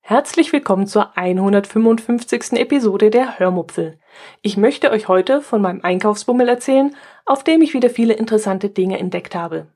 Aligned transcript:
Herzlich 0.00 0.52
willkommen 0.52 0.88
zur 0.88 1.16
155. 1.16 2.54
Episode 2.54 3.10
der 3.10 3.38
Hörmupfel. 3.38 4.00
Ich 4.40 4.56
möchte 4.56 4.90
euch 4.90 5.06
heute 5.06 5.40
von 5.40 5.62
meinem 5.62 5.82
Einkaufsbummel 5.82 6.48
erzählen, 6.48 6.96
auf 7.24 7.44
dem 7.44 7.62
ich 7.62 7.72
wieder 7.72 7.88
viele 7.88 8.14
interessante 8.14 8.70
Dinge 8.70 8.98
entdeckt 8.98 9.36
habe. 9.36 9.68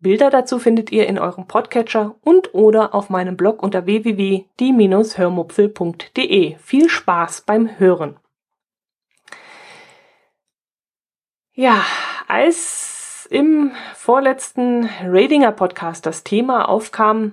Bilder 0.00 0.30
dazu 0.30 0.58
findet 0.58 0.90
ihr 0.90 1.06
in 1.06 1.18
eurem 1.18 1.48
Podcatcher 1.48 2.14
und 2.22 2.54
oder 2.54 2.94
auf 2.94 3.10
meinem 3.10 3.36
Blog 3.36 3.62
unter 3.62 3.84
www.die-hörmupfel.de. 3.84 6.56
Viel 6.56 6.88
Spaß 6.88 7.42
beim 7.42 7.78
Hören. 7.78 8.16
Ja, 11.58 11.86
als 12.28 13.26
im 13.30 13.70
vorletzten 13.94 14.90
Ratinger 15.02 15.52
Podcast 15.52 16.04
das 16.04 16.22
Thema 16.22 16.68
aufkam, 16.68 17.32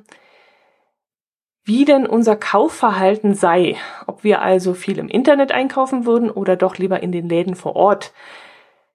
wie 1.65 1.83
denn 1.83 2.05
unser 2.05 2.37
Kaufverhalten 2.37 3.33
sei, 3.33 3.75
ob 4.07 4.23
wir 4.23 4.41
also 4.41 4.75
viel 4.75 4.97
im 4.97 5.09
Internet 5.09 5.51
einkaufen 5.51 6.05
würden 6.05 6.31
oder 6.31 6.55
doch 6.55 6.77
lieber 6.77 7.03
in 7.03 7.11
den 7.11 7.27
Läden 7.27 7.55
vor 7.55 7.75
Ort. 7.75 8.13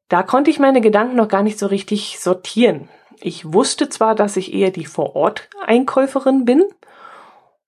Da 0.09 0.23
konnte 0.23 0.51
ich 0.51 0.59
meine 0.59 0.81
Gedanken 0.81 1.17
noch 1.17 1.29
gar 1.29 1.43
nicht 1.43 1.59
so 1.59 1.67
richtig 1.67 2.19
sortieren. 2.21 2.89
Ich 3.21 3.53
wusste 3.53 3.91
zwar, 3.91 4.15
dass 4.15 4.39
ich 4.39 4.55
eher 4.55 4.71
die 4.71 4.87
Vor-Ort-Einkäuferin 4.87 6.47
bin 6.47 6.65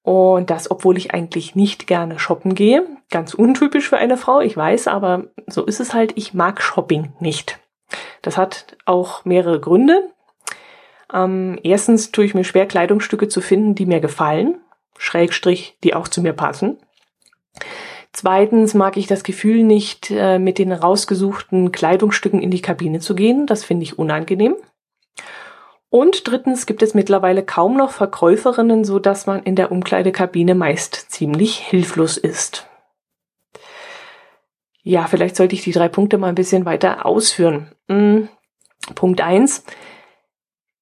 und 0.02 0.50
das, 0.50 0.70
obwohl 0.70 0.96
ich 0.96 1.12
eigentlich 1.12 1.54
nicht 1.54 1.86
gerne 1.86 2.18
shoppen 2.18 2.54
gehe. 2.54 2.86
Ganz 3.10 3.34
untypisch 3.34 3.88
für 3.88 3.98
eine 3.98 4.16
Frau, 4.16 4.40
ich 4.40 4.56
weiß, 4.56 4.88
aber 4.88 5.24
so 5.46 5.64
ist 5.64 5.80
es 5.80 5.92
halt. 5.92 6.12
Ich 6.16 6.32
mag 6.32 6.62
Shopping 6.62 7.12
nicht. 7.20 7.59
Das 8.23 8.36
hat 8.36 8.76
auch 8.86 9.24
mehrere 9.24 9.60
Gründe. 9.60 10.10
Ähm, 11.12 11.59
erstens 11.62 12.12
tue 12.12 12.24
ich 12.24 12.34
mir 12.34 12.45
schwer, 12.45 12.66
Kleidungsstücke 12.66 13.28
zu 13.28 13.40
finden, 13.40 13.74
die 13.74 13.87
mir 13.87 14.01
gefallen. 14.01 14.60
Schrägstrich, 14.96 15.76
die 15.82 15.95
auch 15.95 16.09
zu 16.09 16.23
mir 16.23 16.32
passen. 16.32 16.78
Zweitens 18.12 18.74
mag 18.74 18.96
ich 18.96 19.06
das 19.06 19.23
Gefühl 19.23 19.62
nicht, 19.62 20.10
äh, 20.10 20.38
mit 20.38 20.59
den 20.59 20.73
rausgesuchten 20.73 21.73
Kleidungsstücken 21.73 22.40
in 22.40 22.51
die 22.51 22.62
Kabine 22.62 23.01
zu 23.01 23.15
gehen. 23.15 23.46
Das 23.46 23.65
finde 23.65 23.84
ich 23.84 23.98
unangenehm. 23.98 24.56
Und 25.91 26.29
drittens 26.29 26.66
gibt 26.66 26.83
es 26.83 26.95
mittlerweile 26.95 27.45
kaum 27.45 27.77
noch 27.77 27.91
Verkäuferinnen, 27.91 28.85
so 28.85 29.01
dass 29.01 29.27
man 29.27 29.43
in 29.43 29.57
der 29.57 29.73
Umkleidekabine 29.73 30.55
meist 30.55 30.95
ziemlich 31.10 31.59
hilflos 31.59 32.16
ist. 32.16 32.69
Ja, 34.83 35.07
vielleicht 35.07 35.37
sollte 35.37 35.55
ich 35.57 35.63
die 35.63 35.73
drei 35.73 35.88
Punkte 35.88 36.16
mal 36.16 36.29
ein 36.29 36.37
bisschen 36.37 36.65
weiter 36.65 37.05
ausführen. 37.05 37.73
Hm. 37.88 38.29
Punkt 38.95 39.21
eins: 39.21 39.65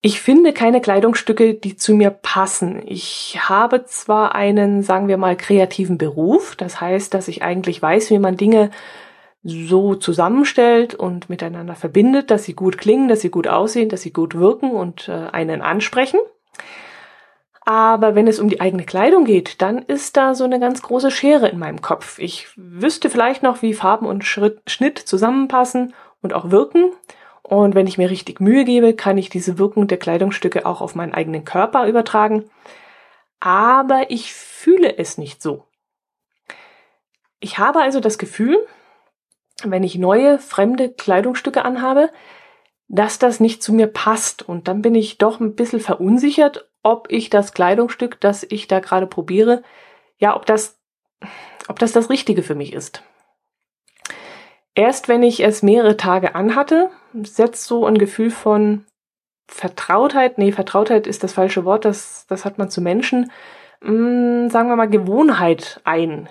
ich 0.00 0.20
finde 0.20 0.52
keine 0.52 0.80
Kleidungsstücke, 0.80 1.54
die 1.54 1.76
zu 1.76 1.94
mir 1.94 2.10
passen. 2.10 2.82
Ich 2.86 3.38
habe 3.48 3.84
zwar 3.86 4.34
einen, 4.34 4.82
sagen 4.82 5.08
wir 5.08 5.16
mal, 5.16 5.36
kreativen 5.36 5.98
Beruf. 5.98 6.54
Das 6.54 6.80
heißt, 6.80 7.12
dass 7.14 7.26
ich 7.26 7.42
eigentlich 7.42 7.82
weiß, 7.82 8.10
wie 8.10 8.20
man 8.20 8.36
Dinge 8.36 8.70
so 9.42 9.94
zusammenstellt 9.94 10.94
und 10.94 11.30
miteinander 11.30 11.74
verbindet, 11.74 12.30
dass 12.30 12.44
sie 12.44 12.54
gut 12.54 12.78
klingen, 12.78 13.08
dass 13.08 13.20
sie 13.20 13.30
gut 13.30 13.46
aussehen, 13.46 13.88
dass 13.88 14.02
sie 14.02 14.12
gut 14.12 14.34
wirken 14.34 14.72
und 14.72 15.08
äh, 15.08 15.28
einen 15.32 15.62
ansprechen. 15.62 16.20
Aber 17.64 18.14
wenn 18.14 18.26
es 18.26 18.40
um 18.40 18.48
die 18.48 18.62
eigene 18.62 18.84
Kleidung 18.84 19.26
geht, 19.26 19.60
dann 19.60 19.82
ist 19.82 20.16
da 20.16 20.34
so 20.34 20.44
eine 20.44 20.58
ganz 20.58 20.80
große 20.80 21.10
Schere 21.10 21.48
in 21.48 21.58
meinem 21.58 21.82
Kopf. 21.82 22.18
Ich 22.18 22.48
wüsste 22.56 23.10
vielleicht 23.10 23.42
noch, 23.42 23.60
wie 23.60 23.74
Farben 23.74 24.06
und 24.06 24.24
Schnitt 24.24 24.98
zusammenpassen 24.98 25.92
und 26.22 26.32
auch 26.32 26.50
wirken. 26.50 26.92
Und 27.42 27.74
wenn 27.74 27.86
ich 27.86 27.98
mir 27.98 28.08
richtig 28.08 28.40
Mühe 28.40 28.64
gebe, 28.64 28.94
kann 28.94 29.18
ich 29.18 29.28
diese 29.28 29.58
Wirkung 29.58 29.86
der 29.86 29.98
Kleidungsstücke 29.98 30.64
auch 30.64 30.80
auf 30.80 30.94
meinen 30.94 31.12
eigenen 31.12 31.44
Körper 31.44 31.86
übertragen. 31.86 32.48
Aber 33.38 34.10
ich 34.10 34.32
fühle 34.32 34.96
es 34.96 35.18
nicht 35.18 35.42
so. 35.42 35.64
Ich 37.40 37.58
habe 37.58 37.80
also 37.80 38.00
das 38.00 38.16
Gefühl, 38.16 38.66
wenn 39.64 39.82
ich 39.82 39.96
neue, 39.96 40.38
fremde 40.38 40.90
Kleidungsstücke 40.90 41.64
anhabe, 41.64 42.10
dass 42.88 43.18
das 43.18 43.40
nicht 43.40 43.62
zu 43.62 43.72
mir 43.72 43.86
passt. 43.86 44.42
Und 44.42 44.68
dann 44.68 44.82
bin 44.82 44.94
ich 44.94 45.18
doch 45.18 45.40
ein 45.40 45.54
bisschen 45.54 45.80
verunsichert, 45.80 46.68
ob 46.82 47.10
ich 47.10 47.30
das 47.30 47.52
Kleidungsstück, 47.52 48.20
das 48.20 48.46
ich 48.48 48.68
da 48.68 48.80
gerade 48.80 49.06
probiere, 49.06 49.62
ja, 50.18 50.34
ob 50.36 50.46
das, 50.46 50.78
ob 51.68 51.78
das 51.78 51.92
das 51.92 52.10
Richtige 52.10 52.42
für 52.42 52.54
mich 52.54 52.72
ist. 52.72 53.02
Erst 54.74 55.08
wenn 55.08 55.22
ich 55.22 55.42
es 55.42 55.62
mehrere 55.62 55.96
Tage 55.96 56.34
anhatte, 56.34 56.90
setzt 57.12 57.64
so 57.64 57.84
ein 57.84 57.98
Gefühl 57.98 58.30
von 58.30 58.84
Vertrautheit, 59.48 60.38
nee, 60.38 60.52
Vertrautheit 60.52 61.06
ist 61.06 61.24
das 61.24 61.32
falsche 61.32 61.64
Wort, 61.64 61.84
das, 61.84 62.26
das 62.28 62.44
hat 62.44 62.58
man 62.58 62.70
zu 62.70 62.80
Menschen, 62.80 63.32
mh, 63.80 63.88
hm, 63.90 64.50
sagen 64.50 64.68
wir 64.68 64.76
mal 64.76 64.88
Gewohnheit 64.88 65.80
ein. 65.84 66.28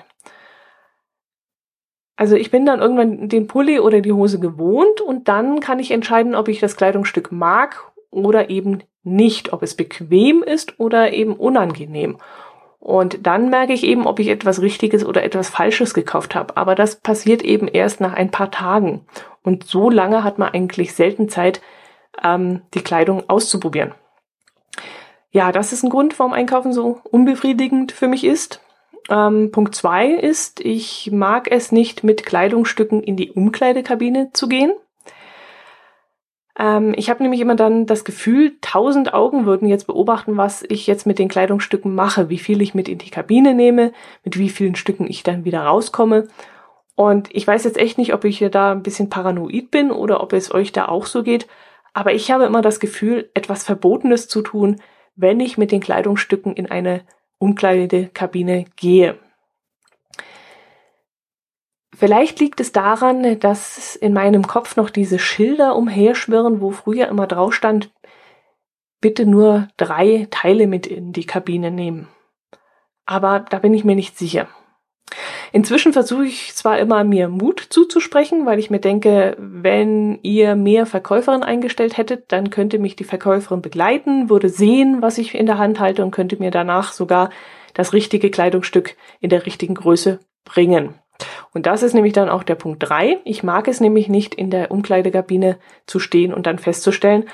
Also 2.17 2.35
ich 2.35 2.51
bin 2.51 2.65
dann 2.65 2.81
irgendwann 2.81 3.29
den 3.29 3.47
Pulli 3.47 3.79
oder 3.79 4.01
die 4.01 4.11
Hose 4.11 4.39
gewohnt 4.39 5.01
und 5.01 5.27
dann 5.27 5.59
kann 5.59 5.79
ich 5.79 5.91
entscheiden, 5.91 6.35
ob 6.35 6.47
ich 6.47 6.59
das 6.59 6.75
Kleidungsstück 6.75 7.31
mag 7.31 7.91
oder 8.09 8.49
eben 8.49 8.79
nicht, 9.03 9.53
ob 9.53 9.61
es 9.61 9.75
bequem 9.75 10.43
ist 10.43 10.79
oder 10.79 11.13
eben 11.13 11.35
unangenehm. 11.35 12.17
Und 12.79 13.25
dann 13.27 13.49
merke 13.49 13.73
ich 13.73 13.83
eben, 13.83 14.07
ob 14.07 14.19
ich 14.19 14.29
etwas 14.29 14.61
Richtiges 14.61 15.05
oder 15.05 15.23
etwas 15.23 15.49
Falsches 15.49 15.93
gekauft 15.93 16.35
habe. 16.35 16.57
Aber 16.57 16.73
das 16.73 16.95
passiert 16.95 17.43
eben 17.43 17.67
erst 17.67 18.01
nach 18.01 18.13
ein 18.13 18.31
paar 18.31 18.49
Tagen. 18.49 19.05
Und 19.43 19.65
so 19.65 19.89
lange 19.89 20.23
hat 20.23 20.39
man 20.39 20.49
eigentlich 20.49 20.93
selten 20.93 21.29
Zeit, 21.29 21.61
ähm, 22.23 22.61
die 22.73 22.81
Kleidung 22.81 23.29
auszuprobieren. 23.29 23.93
Ja, 25.31 25.51
das 25.51 25.73
ist 25.73 25.83
ein 25.83 25.89
Grund, 25.89 26.17
warum 26.17 26.33
Einkaufen 26.33 26.73
so 26.73 26.99
unbefriedigend 27.11 27.91
für 27.91 28.07
mich 28.07 28.23
ist. 28.23 28.61
Ähm, 29.09 29.51
Punkt 29.51 29.75
zwei 29.75 30.09
ist, 30.09 30.59
ich 30.59 31.11
mag 31.11 31.49
es 31.49 31.71
nicht, 31.71 32.03
mit 32.03 32.25
Kleidungsstücken 32.25 33.01
in 33.01 33.15
die 33.15 33.31
Umkleidekabine 33.31 34.31
zu 34.33 34.47
gehen. 34.47 34.73
Ähm, 36.57 36.93
ich 36.97 37.09
habe 37.09 37.23
nämlich 37.23 37.41
immer 37.41 37.55
dann 37.55 37.85
das 37.85 38.03
Gefühl, 38.03 38.57
tausend 38.61 39.13
Augen 39.13 39.45
würden 39.45 39.67
jetzt 39.67 39.87
beobachten, 39.87 40.37
was 40.37 40.63
ich 40.67 40.87
jetzt 40.87 41.05
mit 41.05 41.19
den 41.19 41.29
Kleidungsstücken 41.29 41.93
mache, 41.93 42.29
wie 42.29 42.39
viel 42.39 42.61
ich 42.61 42.73
mit 42.73 42.89
in 42.89 42.97
die 42.97 43.11
Kabine 43.11 43.53
nehme, 43.53 43.93
mit 44.23 44.37
wie 44.37 44.49
vielen 44.49 44.75
Stücken 44.75 45.07
ich 45.07 45.23
dann 45.23 45.45
wieder 45.45 45.61
rauskomme. 45.61 46.27
Und 46.95 47.29
ich 47.31 47.45
weiß 47.45 47.63
jetzt 47.63 47.77
echt 47.77 47.99
nicht, 47.99 48.13
ob 48.13 48.25
ich 48.25 48.43
da 48.51 48.71
ein 48.71 48.81
bisschen 48.81 49.09
paranoid 49.09 49.69
bin 49.69 49.91
oder 49.91 50.21
ob 50.21 50.33
es 50.33 50.51
euch 50.51 50.71
da 50.71 50.87
auch 50.87 51.05
so 51.05 51.21
geht. 51.21 51.47
Aber 51.93 52.13
ich 52.13 52.31
habe 52.31 52.45
immer 52.45 52.61
das 52.61 52.79
Gefühl, 52.79 53.29
etwas 53.35 53.63
Verbotenes 53.63 54.27
zu 54.27 54.41
tun, 54.41 54.81
wenn 55.15 55.39
ich 55.39 55.57
mit 55.57 55.71
den 55.71 55.79
Kleidungsstücken 55.79 56.53
in 56.53 56.69
eine 56.69 57.01
Umkleidekabine 57.39 58.65
gehe. 58.75 59.19
Vielleicht 61.95 62.39
liegt 62.39 62.59
es 62.59 62.71
daran, 62.71 63.39
dass 63.39 63.95
in 63.95 64.13
meinem 64.13 64.45
Kopf 64.45 64.75
noch 64.75 64.91
diese 64.91 65.17
Schilder 65.17 65.75
umherschwirren, 65.75 66.61
wo 66.61 66.69
früher 66.69 67.07
immer 67.07 67.25
drauf 67.25 67.55
stand, 67.55 67.91
bitte 69.01 69.25
nur 69.25 69.67
drei 69.77 70.27
Teile 70.29 70.67
mit 70.67 70.85
in 70.85 71.11
die 71.11 71.25
Kabine 71.25 71.71
nehmen. 71.71 72.07
Aber 73.05 73.39
da 73.39 73.59
bin 73.59 73.73
ich 73.73 73.83
mir 73.83 73.95
nicht 73.95 74.17
sicher. 74.17 74.47
Inzwischen 75.51 75.93
versuche 75.93 76.25
ich 76.25 76.53
zwar 76.55 76.79
immer 76.79 77.03
mir 77.03 77.29
Mut 77.29 77.59
zuzusprechen, 77.69 78.45
weil 78.45 78.59
ich 78.59 78.69
mir 78.69 78.79
denke, 78.79 79.35
wenn 79.39 80.19
ihr 80.21 80.55
mehr 80.55 80.85
Verkäuferin 80.85 81.43
eingestellt 81.43 81.97
hättet, 81.97 82.31
dann 82.31 82.49
könnte 82.49 82.79
mich 82.79 82.95
die 82.95 83.03
Verkäuferin 83.03 83.61
begleiten, 83.61 84.29
würde 84.29 84.49
sehen, 84.49 85.01
was 85.01 85.17
ich 85.17 85.35
in 85.35 85.45
der 85.45 85.57
Hand 85.57 85.79
halte 85.79 86.03
und 86.03 86.11
könnte 86.11 86.37
mir 86.37 86.51
danach 86.51 86.91
sogar 86.91 87.29
das 87.73 87.93
richtige 87.93 88.29
Kleidungsstück 88.29 88.95
in 89.19 89.29
der 89.29 89.45
richtigen 89.45 89.75
Größe 89.75 90.19
bringen. 90.45 90.95
Und 91.53 91.65
das 91.65 91.83
ist 91.83 91.93
nämlich 91.93 92.13
dann 92.13 92.29
auch 92.29 92.43
der 92.43 92.55
Punkt 92.55 92.87
drei. 92.87 93.19
Ich 93.23 93.43
mag 93.43 93.67
es 93.67 93.79
nämlich 93.79 94.09
nicht, 94.09 94.35
in 94.35 94.49
der 94.49 94.71
Umkleidekabine 94.71 95.57
zu 95.85 95.99
stehen 95.99 96.33
und 96.33 96.45
dann 96.45 96.59
festzustellen, 96.59 97.25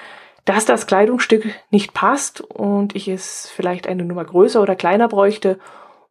dass 0.46 0.66
das 0.66 0.88
Kleidungsstück 0.88 1.46
nicht 1.70 1.94
passt 1.94 2.42
und 2.42 2.96
ich 2.96 3.08
es 3.08 3.50
vielleicht 3.54 3.88
eine 3.88 4.04
Nummer 4.04 4.26
größer 4.26 4.62
oder 4.62 4.76
kleiner 4.76 5.08
bräuchte 5.08 5.60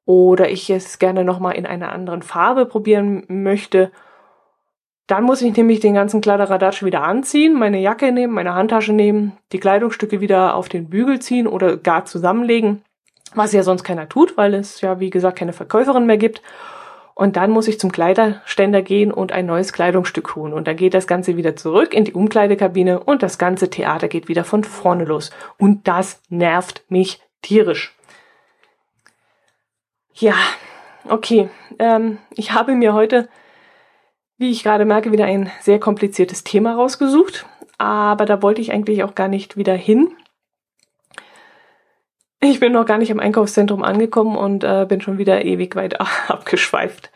oder 0.04 0.50
ich 0.50 0.68
es 0.70 0.98
gerne 0.98 1.24
nochmal 1.24 1.54
in 1.54 1.66
einer 1.66 1.92
anderen 1.92 2.22
Farbe 2.22 2.66
probieren 2.66 3.24
möchte. 3.28 3.90
Dann 5.06 5.24
muss 5.24 5.42
ich 5.42 5.56
nämlich 5.56 5.80
den 5.80 5.94
ganzen 5.94 6.20
Kladderadatsch 6.20 6.82
wieder 6.82 7.02
anziehen, 7.02 7.58
meine 7.58 7.80
Jacke 7.80 8.12
nehmen, 8.12 8.34
meine 8.34 8.54
Handtasche 8.54 8.92
nehmen, 8.92 9.32
die 9.52 9.58
Kleidungsstücke 9.58 10.20
wieder 10.20 10.54
auf 10.54 10.68
den 10.68 10.88
Bügel 10.88 11.20
ziehen 11.20 11.46
oder 11.46 11.76
gar 11.76 12.04
zusammenlegen, 12.04 12.82
was 13.34 13.52
ja 13.52 13.62
sonst 13.62 13.84
keiner 13.84 14.08
tut, 14.08 14.36
weil 14.36 14.54
es 14.54 14.80
ja 14.80 15.00
wie 15.00 15.10
gesagt 15.10 15.38
keine 15.38 15.52
Verkäuferin 15.52 16.06
mehr 16.06 16.18
gibt. 16.18 16.42
Und 17.14 17.36
dann 17.36 17.50
muss 17.50 17.68
ich 17.68 17.78
zum 17.78 17.92
Kleiderständer 17.92 18.80
gehen 18.80 19.12
und 19.12 19.32
ein 19.32 19.44
neues 19.44 19.72
Kleidungsstück 19.72 20.34
holen. 20.34 20.54
Und 20.54 20.66
dann 20.66 20.76
geht 20.76 20.94
das 20.94 21.06
Ganze 21.06 21.36
wieder 21.36 21.56
zurück 21.56 21.92
in 21.92 22.04
die 22.04 22.14
Umkleidekabine 22.14 23.00
und 23.00 23.22
das 23.22 23.36
ganze 23.36 23.68
Theater 23.68 24.08
geht 24.08 24.28
wieder 24.28 24.44
von 24.44 24.64
vorne 24.64 25.04
los. 25.04 25.30
Und 25.58 25.86
das 25.88 26.22
nervt 26.30 26.84
mich 26.88 27.20
tierisch. 27.42 27.94
Ja, 30.14 30.34
okay. 31.08 31.48
Ähm, 31.78 32.18
ich 32.34 32.52
habe 32.52 32.74
mir 32.74 32.94
heute 32.94 33.28
wie 34.42 34.50
ich 34.50 34.64
gerade 34.64 34.84
merke, 34.84 35.12
wieder 35.12 35.24
ein 35.24 35.50
sehr 35.60 35.78
kompliziertes 35.78 36.42
Thema 36.42 36.74
rausgesucht. 36.74 37.46
Aber 37.78 38.26
da 38.26 38.42
wollte 38.42 38.60
ich 38.60 38.72
eigentlich 38.72 39.04
auch 39.04 39.14
gar 39.14 39.28
nicht 39.28 39.56
wieder 39.56 39.74
hin. 39.74 40.10
Ich 42.40 42.58
bin 42.58 42.72
noch 42.72 42.84
gar 42.84 42.98
nicht 42.98 43.10
im 43.10 43.20
Einkaufszentrum 43.20 43.84
angekommen 43.84 44.36
und 44.36 44.64
äh, 44.64 44.84
bin 44.88 45.00
schon 45.00 45.16
wieder 45.16 45.44
ewig 45.44 45.76
weit 45.76 46.00
abgeschweift. 46.28 47.12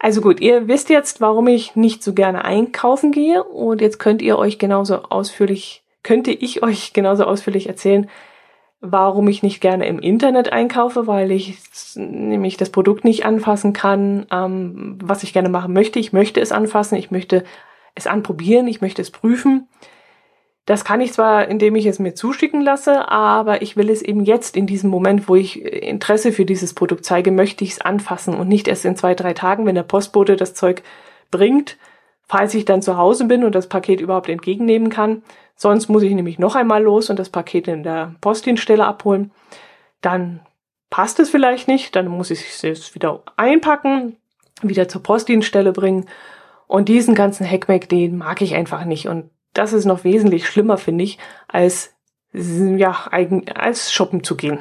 Also 0.00 0.20
gut, 0.20 0.40
ihr 0.40 0.66
wisst 0.66 0.90
jetzt, 0.90 1.20
warum 1.20 1.46
ich 1.46 1.76
nicht 1.76 2.02
so 2.02 2.12
gerne 2.12 2.44
einkaufen 2.44 3.12
gehe 3.12 3.44
und 3.44 3.80
jetzt 3.80 4.00
könnt 4.00 4.20
ihr 4.20 4.36
euch 4.36 4.58
genauso 4.58 5.04
ausführlich, 5.04 5.84
könnte 6.02 6.32
ich 6.32 6.64
euch 6.64 6.92
genauso 6.92 7.24
ausführlich 7.24 7.68
erzählen, 7.68 8.10
warum 8.82 9.28
ich 9.28 9.44
nicht 9.44 9.60
gerne 9.60 9.86
im 9.86 10.00
Internet 10.00 10.52
einkaufe, 10.52 11.06
weil 11.06 11.30
ich 11.30 11.56
nämlich 11.94 12.56
das 12.56 12.70
Produkt 12.70 13.04
nicht 13.04 13.24
anfassen 13.24 13.72
kann, 13.72 14.26
ähm, 14.30 14.98
was 15.02 15.22
ich 15.22 15.32
gerne 15.32 15.48
machen 15.48 15.72
möchte. 15.72 16.00
Ich 16.00 16.12
möchte 16.12 16.40
es 16.40 16.50
anfassen, 16.50 16.96
ich 16.96 17.12
möchte 17.12 17.44
es 17.94 18.08
anprobieren, 18.08 18.66
ich 18.66 18.80
möchte 18.80 19.00
es 19.00 19.12
prüfen. 19.12 19.68
Das 20.66 20.84
kann 20.84 21.00
ich 21.00 21.12
zwar, 21.12 21.48
indem 21.48 21.76
ich 21.76 21.86
es 21.86 22.00
mir 22.00 22.14
zuschicken 22.14 22.60
lasse, 22.60 23.08
aber 23.08 23.62
ich 23.62 23.76
will 23.76 23.88
es 23.88 24.02
eben 24.02 24.24
jetzt 24.24 24.56
in 24.56 24.66
diesem 24.66 24.90
Moment, 24.90 25.28
wo 25.28 25.36
ich 25.36 25.62
Interesse 25.62 26.32
für 26.32 26.44
dieses 26.44 26.74
Produkt 26.74 27.04
zeige, 27.04 27.30
möchte 27.30 27.64
ich 27.64 27.72
es 27.72 27.80
anfassen 27.80 28.34
und 28.34 28.48
nicht 28.48 28.66
erst 28.68 28.84
in 28.84 28.96
zwei, 28.96 29.14
drei 29.14 29.32
Tagen, 29.32 29.64
wenn 29.64 29.74
der 29.76 29.82
Postbote 29.84 30.36
das 30.36 30.54
Zeug 30.54 30.82
bringt, 31.30 31.78
falls 32.26 32.54
ich 32.54 32.64
dann 32.64 32.82
zu 32.82 32.96
Hause 32.96 33.26
bin 33.26 33.44
und 33.44 33.54
das 33.54 33.68
Paket 33.68 34.00
überhaupt 34.00 34.28
entgegennehmen 34.28 34.88
kann. 34.88 35.22
Sonst 35.56 35.88
muss 35.88 36.02
ich 36.02 36.12
nämlich 36.12 36.38
noch 36.38 36.56
einmal 36.56 36.82
los 36.82 37.10
und 37.10 37.18
das 37.18 37.28
Paket 37.28 37.68
in 37.68 37.82
der 37.82 38.14
Postdienststelle 38.20 38.84
abholen. 38.84 39.30
Dann 40.00 40.40
passt 40.90 41.20
es 41.20 41.30
vielleicht 41.30 41.68
nicht, 41.68 41.96
dann 41.96 42.08
muss 42.08 42.30
ich 42.30 42.62
es 42.62 42.94
wieder 42.94 43.22
einpacken, 43.36 44.16
wieder 44.60 44.88
zur 44.88 45.02
Postdienststelle 45.02 45.72
bringen. 45.72 46.06
Und 46.66 46.88
diesen 46.88 47.14
ganzen 47.14 47.48
Hackmack, 47.48 47.88
den 47.88 48.16
mag 48.16 48.40
ich 48.42 48.54
einfach 48.54 48.84
nicht. 48.84 49.08
Und 49.08 49.30
das 49.54 49.72
ist 49.72 49.84
noch 49.84 50.04
wesentlich 50.04 50.48
schlimmer, 50.48 50.78
finde 50.78 51.04
ich, 51.04 51.18
als, 51.48 51.94
ja, 52.32 53.08
als 53.54 53.92
shoppen 53.92 54.24
zu 54.24 54.36
gehen. 54.36 54.60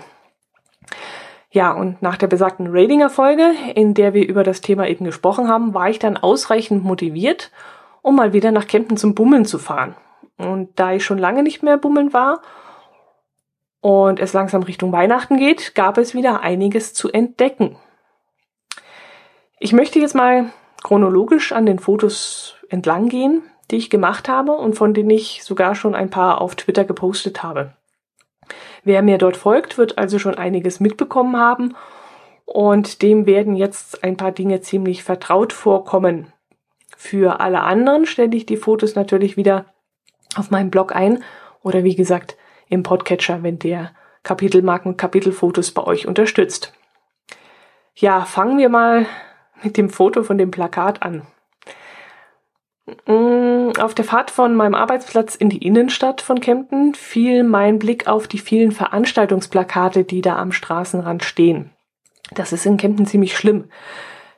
Ja, 1.51 1.71
und 1.73 2.01
nach 2.01 2.15
der 2.15 2.27
besagten 2.27 2.67
Ratinger-Folge, 2.69 3.51
in 3.75 3.93
der 3.93 4.13
wir 4.13 4.25
über 4.25 4.43
das 4.43 4.61
Thema 4.61 4.87
eben 4.87 5.03
gesprochen 5.03 5.49
haben, 5.49 5.73
war 5.73 5.89
ich 5.89 5.99
dann 5.99 6.15
ausreichend 6.15 6.83
motiviert, 6.85 7.51
um 8.01 8.15
mal 8.15 8.31
wieder 8.31 8.51
nach 8.51 8.67
Kempten 8.67 8.95
zum 8.95 9.15
Bummeln 9.15 9.45
zu 9.45 9.59
fahren. 9.59 9.95
Und 10.37 10.79
da 10.79 10.93
ich 10.93 11.05
schon 11.05 11.17
lange 11.17 11.43
nicht 11.43 11.63
mehr 11.63 11.77
bummeln 11.77 12.13
war 12.13 12.41
und 13.79 14.19
es 14.19 14.33
langsam 14.33 14.63
Richtung 14.63 14.91
Weihnachten 14.91 15.37
geht, 15.37 15.75
gab 15.75 15.97
es 15.97 16.13
wieder 16.13 16.41
einiges 16.41 16.93
zu 16.93 17.11
entdecken. 17.11 17.77
Ich 19.59 19.73
möchte 19.73 19.99
jetzt 19.99 20.15
mal 20.15 20.51
chronologisch 20.81 21.51
an 21.51 21.65
den 21.65 21.79
Fotos 21.79 22.55
entlang 22.69 23.09
gehen, 23.09 23.43
die 23.69 23.77
ich 23.77 23.89
gemacht 23.89 24.27
habe 24.27 24.53
und 24.53 24.73
von 24.73 24.93
denen 24.93 25.11
ich 25.11 25.43
sogar 25.43 25.75
schon 25.75 25.95
ein 25.95 26.09
paar 26.09 26.41
auf 26.41 26.55
Twitter 26.55 26.83
gepostet 26.83 27.43
habe. 27.43 27.73
Wer 28.83 29.01
mir 29.01 29.17
dort 29.17 29.37
folgt, 29.37 29.77
wird 29.77 29.97
also 29.97 30.17
schon 30.19 30.35
einiges 30.35 30.79
mitbekommen 30.79 31.37
haben 31.37 31.75
und 32.45 33.01
dem 33.01 33.25
werden 33.25 33.55
jetzt 33.55 34.03
ein 34.03 34.17
paar 34.17 34.31
Dinge 34.31 34.61
ziemlich 34.61 35.03
vertraut 35.03 35.53
vorkommen. 35.53 36.33
Für 36.97 37.39
alle 37.39 37.61
anderen 37.61 38.05
stelle 38.05 38.35
ich 38.35 38.45
die 38.45 38.57
Fotos 38.57 38.95
natürlich 38.95 39.37
wieder 39.37 39.65
auf 40.35 40.51
meinem 40.51 40.69
Blog 40.69 40.95
ein 40.95 41.23
oder 41.61 41.83
wie 41.83 41.95
gesagt 41.95 42.37
im 42.69 42.83
Podcatcher, 42.83 43.43
wenn 43.43 43.59
der 43.59 43.91
Kapitelmarken 44.23 44.97
Kapitelfotos 44.97 45.71
bei 45.71 45.83
euch 45.83 46.07
unterstützt. 46.07 46.73
Ja, 47.95 48.21
fangen 48.21 48.57
wir 48.57 48.69
mal 48.69 49.05
mit 49.63 49.77
dem 49.77 49.89
Foto 49.89 50.23
von 50.23 50.37
dem 50.37 50.51
Plakat 50.51 51.01
an. 51.01 51.23
Mm, 53.05 53.71
auf 53.79 53.93
der 53.93 54.05
Fahrt 54.05 54.31
von 54.31 54.55
meinem 54.55 54.75
Arbeitsplatz 54.75 55.35
in 55.35 55.49
die 55.49 55.65
Innenstadt 55.65 56.21
von 56.21 56.39
Kempten 56.39 56.93
fiel 56.93 57.43
mein 57.43 57.79
Blick 57.79 58.07
auf 58.07 58.27
die 58.27 58.39
vielen 58.39 58.71
Veranstaltungsplakate, 58.71 60.03
die 60.03 60.21
da 60.21 60.37
am 60.37 60.51
Straßenrand 60.51 61.23
stehen. 61.23 61.71
Das 62.33 62.53
ist 62.53 62.65
in 62.65 62.77
Kempten 62.77 63.05
ziemlich 63.05 63.35
schlimm. 63.37 63.65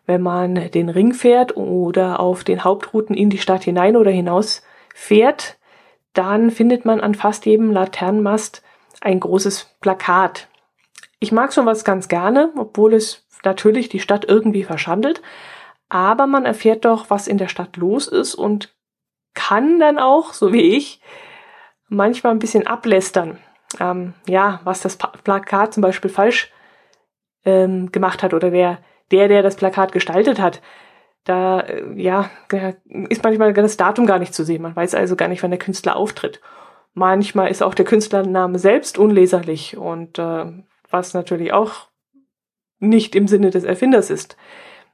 Wenn 0.06 0.22
man 0.22 0.72
den 0.72 0.90
Ring 0.90 1.14
fährt 1.14 1.56
oder 1.56 2.20
auf 2.20 2.44
den 2.44 2.64
Hauptrouten 2.64 3.16
in 3.16 3.30
die 3.30 3.38
Stadt 3.38 3.64
hinein 3.64 3.96
oder 3.96 4.12
hinaus 4.12 4.62
fährt, 4.94 5.58
dann 6.14 6.52
findet 6.52 6.86
man 6.86 7.02
an 7.02 7.16
fast 7.16 7.46
jedem 7.46 7.72
Laternenmast 7.72 8.64
ein 9.02 9.20
großes 9.20 9.76
Plakat. 9.82 10.48
Ich 11.20 11.32
mag 11.32 11.52
sowas 11.52 11.84
ganz 11.84 12.08
gerne, 12.08 12.52
obwohl 12.58 12.94
es 12.94 13.26
natürlich 13.44 13.90
die 13.90 14.00
Stadt 14.00 14.26
irgendwie 14.26 14.64
verschandelt 14.64 15.22
aber 15.94 16.26
man 16.26 16.44
erfährt 16.44 16.86
doch, 16.86 17.12
was 17.12 17.28
in 17.28 17.38
der 17.38 17.48
Stadt 17.48 17.78
los 17.78 18.08
ist 18.08 18.34
und 18.34 18.74
kann 19.36 19.80
dann 19.80 20.00
auch, 20.00 20.34
so 20.34 20.52
wie 20.52 20.76
ich, 20.76 21.00
manchmal 21.88 22.34
ein 22.34 22.40
bisschen 22.40 22.66
ablästern. 22.66 23.38
Ähm, 23.80 24.16
ja, 24.28 24.60
was 24.64 24.82
das 24.82 24.98
Plakat 24.98 25.72
zum 25.72 25.82
Beispiel 25.82 26.10
falsch 26.10 26.52
ähm, 27.46 27.92
gemacht 27.92 28.24
hat 28.24 28.34
oder 28.34 28.50
der, 28.50 28.80
der, 29.12 29.28
der 29.28 29.44
das 29.44 29.56
Plakat 29.56 29.92
gestaltet 29.92 30.40
hat. 30.40 30.64
Da, 31.24 31.62
äh, 31.62 31.84
ja, 31.96 32.30
ist 33.10 33.24
manchmal 33.24 33.54
das 33.54 33.78
Datum 33.78 34.06
gar 34.06 34.20
nicht 34.20 34.34
zu 34.34 34.44
sehen. 34.44 34.62
Man 34.62 34.76
weiß 34.76 34.96
also 34.96 35.16
gar 35.16 35.28
nicht, 35.28 35.44
wann 35.44 35.52
der 35.52 35.60
Künstler 35.60 35.96
auftritt. 35.96 36.42
Manchmal 36.94 37.50
ist 37.50 37.64
auch 37.64 37.74
der 37.74 37.86
Künstlername 37.86 38.60
selbst 38.60 38.98
unleserlich 38.98 39.78
und 39.78 40.20
äh, 40.20 40.46
was 40.90 41.14
natürlich 41.14 41.54
auch 41.54 41.88
nicht 42.80 43.16
im 43.16 43.28
Sinne 43.28 43.50
des 43.50 43.64
Erfinders 43.64 44.10
ist. 44.10 44.38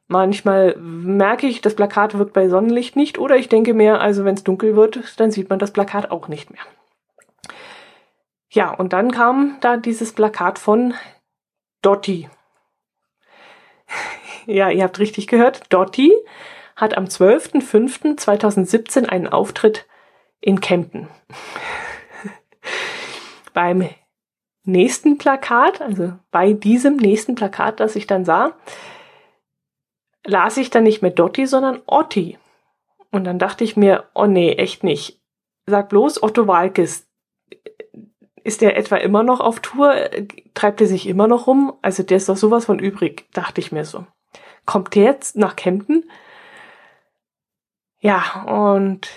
Manchmal 0.08 0.76
merke 0.78 1.46
ich, 1.46 1.62
das 1.62 1.76
Plakat 1.76 2.18
wirkt 2.18 2.34
bei 2.34 2.50
Sonnenlicht 2.50 2.96
nicht 2.96 3.20
oder 3.20 3.36
ich 3.36 3.50
denke 3.50 3.74
mir, 3.74 4.00
also 4.00 4.25
wenn 4.25 4.36
es 4.36 4.44
dunkel 4.44 4.75
wird, 4.75 5.20
dann 5.20 5.30
sieht 5.30 5.50
man 5.50 5.60
das 5.60 5.72
Plakat 5.72 6.10
auch 6.10 6.28
nicht 6.28 6.50
mehr. 6.52 6.62
Ja, 8.50 8.74
und 8.74 8.94
dann 8.94 9.12
kam 9.12 9.58
da 9.62 9.78
dieses 9.78 10.14
Plakat 10.14 10.58
von 10.58 10.96
Dotti. 11.82 12.30
Ja, 14.50 14.69
ihr 14.69 14.84
habt 14.84 15.00
richtig 15.00 15.28
gehört, 15.28 15.72
Dotti 15.72 16.12
hat 16.75 16.98
am 16.98 17.06
12.05.2017 17.06 19.06
einen 19.06 19.28
Auftritt 19.28 19.86
in 20.42 20.60
Kempten. 20.62 21.07
Beim 23.54 23.88
nächsten 24.63 25.18
Plakat, 25.18 25.81
also 25.81 26.13
bei 26.31 26.54
diesem 26.54 26.96
nächsten 26.98 27.36
Plakat, 27.36 27.80
das 27.80 27.96
ich 27.96 28.07
dann 28.07 28.25
sah, 28.25 28.54
las 30.25 30.57
ich 30.57 30.69
dann 30.69 30.84
nicht 30.84 31.01
mehr 31.01 31.12
Dotti, 31.12 31.48
sondern 31.48 31.81
Otti. 31.86 32.38
Und 33.12 33.24
dann 33.25 33.40
dachte 33.40 33.63
ich 33.63 33.75
mir, 33.75 34.06
oh 34.13 34.25
nee, 34.25 34.54
echt 34.54 34.84
nicht. 34.84 35.22
Sag 35.65 35.89
bloß 35.89 36.22
Otto 36.24 36.48
Walkes. 36.48 37.08
Ist 38.44 38.62
der 38.62 38.77
etwa 38.77 38.96
immer 38.98 39.24
noch 39.24 39.41
auf 39.41 39.60
Tour? 39.60 39.96
Treibt 40.53 40.82
er 40.82 40.88
sich 40.88 41.08
immer 41.08 41.27
noch 41.27 41.48
rum? 41.48 41.74
Also 41.82 42.03
der 42.03 42.18
ist 42.18 42.29
doch 42.29 42.38
sowas 42.38 42.65
von 42.65 42.79
übrig, 42.79 43.27
dachte 43.34 43.62
ich 43.62 43.72
mir 43.72 43.86
so. 43.86 44.06
Kommt 44.70 44.96
jetzt 44.96 45.36
nach 45.36 45.56
Kempten? 45.56 46.08
Ja, 48.02 48.44
und 48.44 49.10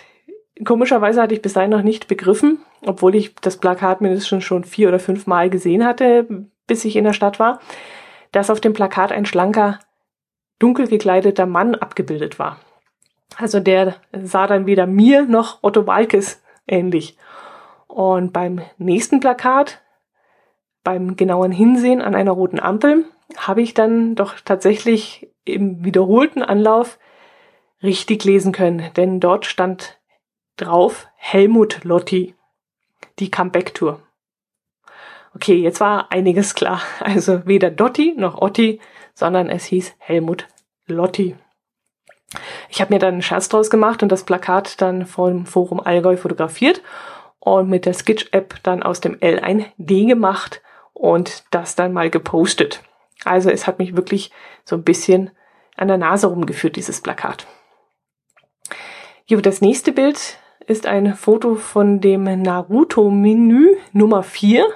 komischerweise 0.64 1.20
hatte 1.20 1.34
ich 1.34 1.42
bis 1.42 1.52
dahin 1.52 1.68
noch 1.68 1.82
nicht 1.82 2.08
begriffen, 2.08 2.60
obwohl 2.86 3.14
ich 3.14 3.34
das 3.34 3.58
Plakat 3.58 4.00
mindestens 4.00 4.44
schon 4.44 4.64
vier 4.64 4.88
oder 4.88 4.98
fünf 4.98 5.26
Mal 5.26 5.50
gesehen 5.50 5.84
hatte, 5.84 6.26
bis 6.66 6.86
ich 6.86 6.96
in 6.96 7.04
der 7.04 7.12
Stadt 7.12 7.38
war, 7.38 7.60
dass 8.30 8.48
auf 8.48 8.62
dem 8.62 8.72
Plakat 8.72 9.12
ein 9.12 9.26
schlanker 9.26 9.78
dunkel 10.58 10.88
gekleideter 10.88 11.44
Mann 11.44 11.74
abgebildet 11.74 12.38
war. 12.38 12.58
Also 13.36 13.60
der 13.60 13.96
sah 14.22 14.46
dann 14.46 14.64
weder 14.64 14.86
mir 14.86 15.26
noch 15.26 15.58
Otto 15.60 15.86
Walkes 15.86 16.42
ähnlich. 16.66 17.18
Und 17.88 18.32
beim 18.32 18.62
nächsten 18.78 19.20
Plakat, 19.20 19.82
beim 20.82 21.14
genauen 21.14 21.52
Hinsehen 21.52 22.00
an 22.00 22.14
einer 22.14 22.32
roten 22.32 22.58
Ampel, 22.58 23.04
habe 23.36 23.60
ich 23.60 23.74
dann 23.74 24.14
doch 24.14 24.36
tatsächlich 24.40 25.28
im 25.44 25.84
wiederholten 25.84 26.42
Anlauf 26.42 26.98
richtig 27.82 28.24
lesen 28.24 28.52
können, 28.52 28.90
denn 28.96 29.20
dort 29.20 29.46
stand 29.46 29.98
drauf 30.56 31.08
Helmut 31.16 31.84
Lotti, 31.84 32.34
die 33.18 33.30
Comeback-Tour. 33.30 34.00
Okay, 35.34 35.56
jetzt 35.56 35.80
war 35.80 36.12
einiges 36.12 36.54
klar. 36.54 36.82
Also 37.00 37.46
weder 37.46 37.70
Dotti 37.70 38.14
noch 38.16 38.40
Otti, 38.40 38.80
sondern 39.14 39.48
es 39.48 39.64
hieß 39.64 39.94
Helmut 39.98 40.46
Lotti. 40.86 41.36
Ich 42.68 42.80
habe 42.80 42.94
mir 42.94 42.98
dann 42.98 43.14
einen 43.14 43.22
Scherz 43.22 43.48
draus 43.48 43.68
gemacht 43.68 44.02
und 44.02 44.10
das 44.10 44.24
Plakat 44.24 44.80
dann 44.80 45.06
vom 45.06 45.44
Forum 45.44 45.80
Allgäu 45.80 46.16
fotografiert 46.16 46.82
und 47.40 47.68
mit 47.68 47.84
der 47.84 47.94
Sketch-App 47.94 48.62
dann 48.62 48.82
aus 48.82 49.00
dem 49.00 49.20
L 49.20 49.40
ein 49.40 49.66
D 49.76 50.06
gemacht 50.06 50.62
und 50.92 51.44
das 51.50 51.74
dann 51.74 51.92
mal 51.92 52.08
gepostet. 52.08 52.82
Also 53.24 53.50
es 53.50 53.66
hat 53.66 53.78
mich 53.78 53.96
wirklich 53.96 54.30
so 54.64 54.76
ein 54.76 54.84
bisschen 54.84 55.30
an 55.76 55.88
der 55.88 55.98
Nase 55.98 56.26
rumgeführt, 56.26 56.76
dieses 56.76 57.00
Plakat. 57.00 57.46
Jo, 59.26 59.40
das 59.40 59.60
nächste 59.60 59.92
Bild 59.92 60.38
ist 60.66 60.86
ein 60.86 61.14
Foto 61.14 61.54
von 61.54 62.00
dem 62.00 62.24
Naruto-Menü 62.24 63.76
Nummer 63.92 64.22
4, 64.22 64.66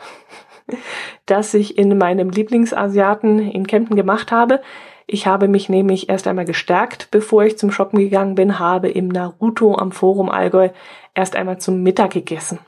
das 1.27 1.55
ich 1.55 1.79
in 1.79 1.97
meinem 1.99 2.31
Lieblingsasiaten 2.31 3.39
in 3.39 3.67
Kempten 3.67 3.97
gemacht 3.97 4.33
habe. 4.33 4.61
Ich 5.07 5.27
habe 5.27 5.47
mich 5.47 5.69
nämlich 5.69 6.09
erst 6.09 6.27
einmal 6.27 6.45
gestärkt, 6.45 7.09
bevor 7.13 7.45
ich 7.45 7.59
zum 7.59 7.71
Shoppen 7.71 8.01
gegangen 8.01 8.35
bin, 8.35 8.59
habe 8.59 8.89
im 8.89 9.09
Naruto 9.09 9.77
am 9.77 9.93
Forum 9.93 10.29
Allgäu 10.29 10.71
erst 11.15 11.37
einmal 11.37 11.59
zum 11.59 11.83
Mittag 11.83 12.13
gegessen. 12.13 12.59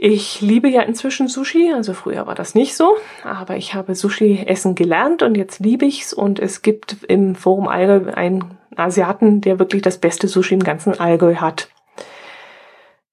Ich 0.00 0.40
liebe 0.40 0.68
ja 0.68 0.82
inzwischen 0.82 1.26
Sushi, 1.26 1.72
also 1.72 1.92
früher 1.92 2.24
war 2.28 2.36
das 2.36 2.54
nicht 2.54 2.76
so, 2.76 2.96
aber 3.24 3.56
ich 3.56 3.74
habe 3.74 3.96
Sushi 3.96 4.44
essen 4.46 4.76
gelernt 4.76 5.24
und 5.24 5.34
jetzt 5.34 5.58
liebe 5.58 5.86
ich's 5.86 6.14
und 6.14 6.38
es 6.38 6.62
gibt 6.62 6.98
im 7.08 7.34
Forum 7.34 7.66
Allgäu 7.66 8.12
einen 8.12 8.56
Asiaten, 8.76 9.40
der 9.40 9.58
wirklich 9.58 9.82
das 9.82 9.98
beste 9.98 10.28
Sushi 10.28 10.54
im 10.54 10.62
ganzen 10.62 11.00
Allgäu 11.00 11.34
hat. 11.34 11.68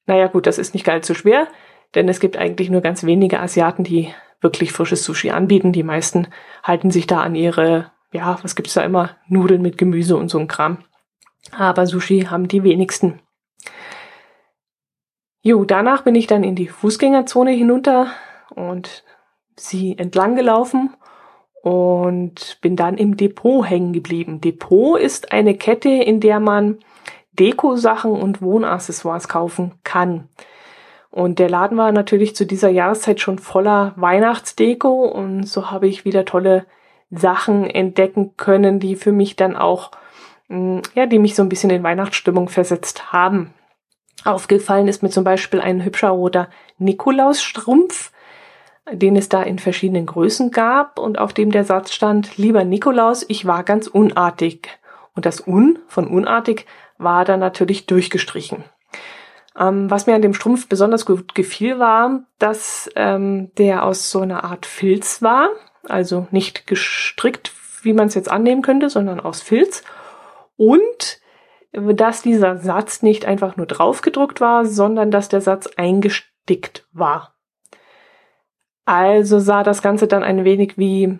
Naja 0.06 0.28
gut, 0.28 0.46
das 0.46 0.60
ist 0.60 0.76
nicht 0.76 0.88
allzu 0.88 1.16
schwer, 1.16 1.48
denn 1.96 2.08
es 2.08 2.20
gibt 2.20 2.38
eigentlich 2.38 2.70
nur 2.70 2.82
ganz 2.82 3.04
wenige 3.04 3.40
Asiaten, 3.40 3.84
die 3.84 4.14
wirklich 4.40 4.72
frisches 4.72 5.04
Sushi 5.04 5.32
anbieten. 5.32 5.72
Die 5.72 5.82
meisten 5.82 6.28
halten 6.62 6.92
sich 6.92 7.08
da 7.08 7.22
an 7.22 7.34
ihre, 7.34 7.92
ja, 8.12 8.38
was 8.44 8.56
gibt's 8.56 8.76
da 8.76 8.84
immer? 8.84 9.18
Nudeln 9.28 9.64
mit 9.64 9.80
Gemüse 9.80 10.18
und 10.18 10.30
so 10.30 10.38
ein 10.38 10.48
Kram. 10.48 10.84
Aber 11.52 11.88
Sushi 11.88 12.28
haben 12.30 12.48
die 12.48 12.64
wenigsten. 12.64 13.22
Jo, 15.48 15.64
danach 15.64 16.02
bin 16.02 16.16
ich 16.16 16.26
dann 16.26 16.44
in 16.44 16.56
die 16.56 16.68
Fußgängerzone 16.68 17.52
hinunter 17.52 18.08
und 18.56 19.04
sie 19.56 19.96
entlang 19.96 20.36
gelaufen 20.36 20.96
und 21.62 22.58
bin 22.62 22.76
dann 22.76 22.98
im 22.98 23.16
Depot 23.16 23.64
hängen 23.64 23.94
geblieben. 23.94 24.42
Depot 24.42 25.00
ist 25.00 25.32
eine 25.32 25.54
Kette, 25.54 25.90
in 25.90 26.20
der 26.20 26.40
man 26.40 26.80
Dekosachen 27.34 28.14
und 28.14 28.42
Wohnaccessoires 28.42 29.28
kaufen 29.28 29.74
kann. 29.84 30.30
Und 31.12 31.38
der 31.38 31.48
Laden 31.48 31.78
war 31.78 31.92
natürlich 31.92 32.36
zu 32.36 32.48
dieser 32.48 32.70
Jahreszeit 32.70 33.22
schon 33.22 33.38
voller 33.38 33.94
Weihnachtsdeko 33.98 35.06
und 35.06 35.44
so 35.44 35.70
habe 35.70 35.88
ich 35.88 36.06
wieder 36.06 36.26
tolle 36.26 36.66
Sachen 37.12 37.70
entdecken 37.70 38.36
können, 38.36 38.80
die 38.80 38.96
für 38.96 39.12
mich 39.12 39.36
dann 39.36 39.56
auch, 39.56 39.92
mm, 40.48 40.80
ja, 40.96 41.06
die 41.06 41.20
mich 41.20 41.36
so 41.36 41.44
ein 41.44 41.50
bisschen 41.50 41.70
in 41.70 41.84
Weihnachtsstimmung 41.84 42.50
versetzt 42.50 43.14
haben. 43.14 43.54
Aufgefallen 44.24 44.88
ist 44.88 45.04
mir 45.04 45.10
zum 45.10 45.24
Beispiel 45.24 45.62
ein 45.62 45.84
hübscher 45.84 46.10
roter 46.10 46.50
Nikolausstrumpf, 46.78 48.12
den 48.92 49.16
es 49.16 49.30
da 49.30 49.42
in 49.42 49.60
verschiedenen 49.60 50.06
Größen 50.06 50.52
gab 50.52 51.00
und 51.00 51.20
auf 51.20 51.34
dem 51.34 51.52
der 51.52 51.64
Satz 51.64 51.92
stand, 51.94 52.38
lieber 52.38 52.64
Nikolaus, 52.64 53.26
ich 53.28 53.46
war 53.46 53.64
ganz 53.64 53.88
unartig. 53.88 54.70
Und 55.16 55.26
das 55.26 55.48
Un 55.48 55.80
von 55.88 56.08
unartig 56.08 56.66
war 56.98 57.26
dann 57.26 57.40
natürlich 57.40 57.86
durchgestrichen. 57.86 58.64
Ähm, 59.58 59.90
was 59.90 60.06
mir 60.06 60.16
an 60.16 60.22
dem 60.22 60.34
Strumpf 60.34 60.68
besonders 60.68 61.06
gut 61.06 61.34
gefiel, 61.34 61.80
war, 61.80 62.24
dass 62.40 62.90
ähm, 62.96 63.52
der 63.58 63.84
aus 63.84 64.12
so 64.12 64.22
einer 64.22 64.44
Art 64.44 64.66
Filz 64.66 65.22
war, 65.22 65.50
also 65.88 66.28
nicht 66.32 66.68
gestrickt, 66.68 67.54
wie 67.82 67.94
man 67.94 68.08
es 68.08 68.16
jetzt 68.16 68.30
annehmen 68.30 68.62
könnte, 68.62 68.90
sondern 68.90 69.20
aus 69.20 69.42
Filz. 69.42 69.84
Und 70.58 71.20
dass 71.76 72.22
dieser 72.22 72.58
Satz 72.58 73.02
nicht 73.02 73.26
einfach 73.26 73.58
nur 73.58 73.66
draufgedruckt 73.66 74.42
war, 74.42 74.66
sondern 74.66 75.12
dass 75.12 75.30
der 75.30 75.42
Satz 75.42 75.68
eingestickt 75.76 76.88
war. 76.92 77.36
Also 78.86 79.40
sah 79.40 79.64
das 79.64 79.82
Ganze 79.82 80.08
dann 80.08 80.24
ein 80.24 80.46
wenig 80.46 80.78
wie 80.78 81.20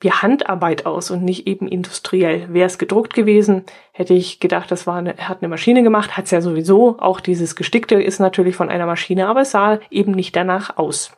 wie 0.00 0.12
Handarbeit 0.12 0.84
aus 0.84 1.10
und 1.10 1.24
nicht 1.24 1.46
eben 1.46 1.68
industriell. 1.68 2.52
Wäre 2.52 2.66
es 2.66 2.78
gedruckt 2.78 3.14
gewesen, 3.14 3.64
hätte 3.92 4.12
ich 4.12 4.40
gedacht, 4.40 4.70
das 4.70 4.86
war 4.86 4.96
eine, 4.96 5.16
hat 5.16 5.38
eine 5.40 5.48
Maschine 5.48 5.82
gemacht, 5.82 6.16
hat 6.16 6.26
es 6.26 6.30
ja 6.32 6.42
sowieso. 6.42 6.98
Auch 6.98 7.20
dieses 7.20 7.56
Gestickte 7.56 8.02
ist 8.02 8.18
natürlich 8.18 8.56
von 8.56 8.68
einer 8.68 8.86
Maschine, 8.86 9.26
aber 9.26 9.40
es 9.40 9.52
sah 9.52 9.78
eben 9.90 10.12
nicht 10.12 10.36
danach 10.36 10.76
aus. 10.76 11.12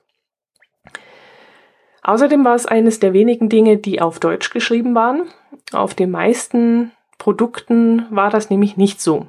Außerdem 2.02 2.44
war 2.44 2.54
es 2.54 2.66
eines 2.66 3.00
der 3.00 3.12
wenigen 3.12 3.48
Dinge, 3.48 3.78
die 3.78 4.00
auf 4.00 4.20
Deutsch 4.20 4.50
geschrieben 4.50 4.94
waren. 4.94 5.24
Auf 5.72 5.94
den 5.94 6.10
meisten 6.10 6.92
Produkten 7.18 8.06
war 8.10 8.30
das 8.30 8.50
nämlich 8.50 8.76
nicht 8.76 9.00
so. 9.00 9.26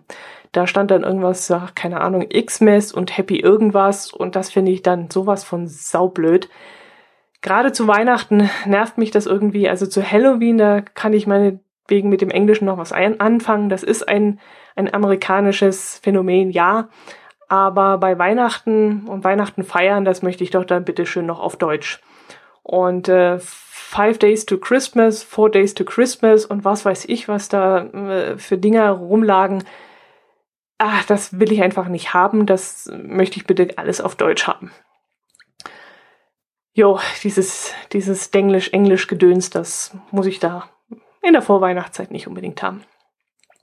Da 0.51 0.65
stand 0.65 0.91
dann 0.91 1.03
irgendwas, 1.03 1.49
ach, 1.51 1.75
keine 1.75 2.01
Ahnung, 2.01 2.25
X-Mess 2.29 2.91
und 2.91 3.17
Happy 3.17 3.39
irgendwas 3.39 4.11
und 4.13 4.35
das 4.35 4.51
finde 4.51 4.71
ich 4.71 4.81
dann 4.81 5.09
sowas 5.09 5.43
von 5.43 5.67
saublöd 5.67 6.49
gerade 7.41 7.71
zu 7.71 7.87
Weihnachten 7.87 8.49
nervt 8.65 8.97
mich 8.97 9.11
das 9.11 9.25
irgendwie. 9.25 9.69
Also 9.69 9.85
zu 9.85 10.03
Halloween, 10.03 10.57
da 10.57 10.81
kann 10.81 11.13
ich 11.13 11.27
meine 11.27 11.59
wegen 11.87 12.09
mit 12.09 12.21
dem 12.21 12.29
Englischen 12.29 12.65
noch 12.65 12.77
was 12.77 12.91
ein 12.91 13.19
anfangen. 13.19 13.69
Das 13.69 13.83
ist 13.83 14.07
ein, 14.07 14.39
ein 14.75 14.93
amerikanisches 14.93 15.99
Phänomen, 16.03 16.51
ja. 16.51 16.89
Aber 17.47 17.97
bei 17.97 18.19
Weihnachten 18.19 19.07
und 19.07 19.23
Weihnachten 19.23 19.63
feiern, 19.63 20.05
das 20.05 20.21
möchte 20.21 20.43
ich 20.43 20.51
doch 20.51 20.65
dann 20.65 20.85
bitte 20.85 21.07
schön 21.07 21.25
noch 21.25 21.39
auf 21.39 21.55
Deutsch. 21.55 21.99
Und 22.61 23.09
äh, 23.09 23.39
Five 23.89 24.19
Days 24.19 24.45
to 24.45 24.57
Christmas, 24.57 25.23
Four 25.23 25.49
Days 25.49 25.73
to 25.73 25.83
Christmas 25.83 26.45
und 26.45 26.63
was 26.65 26.85
weiß 26.85 27.05
ich, 27.05 27.27
was 27.27 27.49
da 27.49 27.85
äh, 27.85 28.37
für 28.37 28.57
Dinger 28.57 28.91
rumlagen. 28.91 29.63
Ach, 30.77 31.03
das 31.05 31.39
will 31.39 31.51
ich 31.51 31.61
einfach 31.61 31.87
nicht 31.87 32.13
haben. 32.13 32.45
Das 32.45 32.89
möchte 32.91 33.37
ich 33.37 33.47
bitte 33.47 33.77
alles 33.77 33.99
auf 34.01 34.15
Deutsch 34.15 34.47
haben 34.47 34.71
jo, 36.79 36.99
dieses, 37.23 37.73
dieses 37.91 38.31
Denglisch-Englisch-Gedöns, 38.31 39.49
das 39.49 39.95
muss 40.11 40.25
ich 40.25 40.39
da 40.39 40.69
in 41.21 41.33
der 41.33 41.41
Vorweihnachtszeit 41.41 42.09
nicht 42.09 42.27
unbedingt 42.27 42.63
haben. 42.63 42.83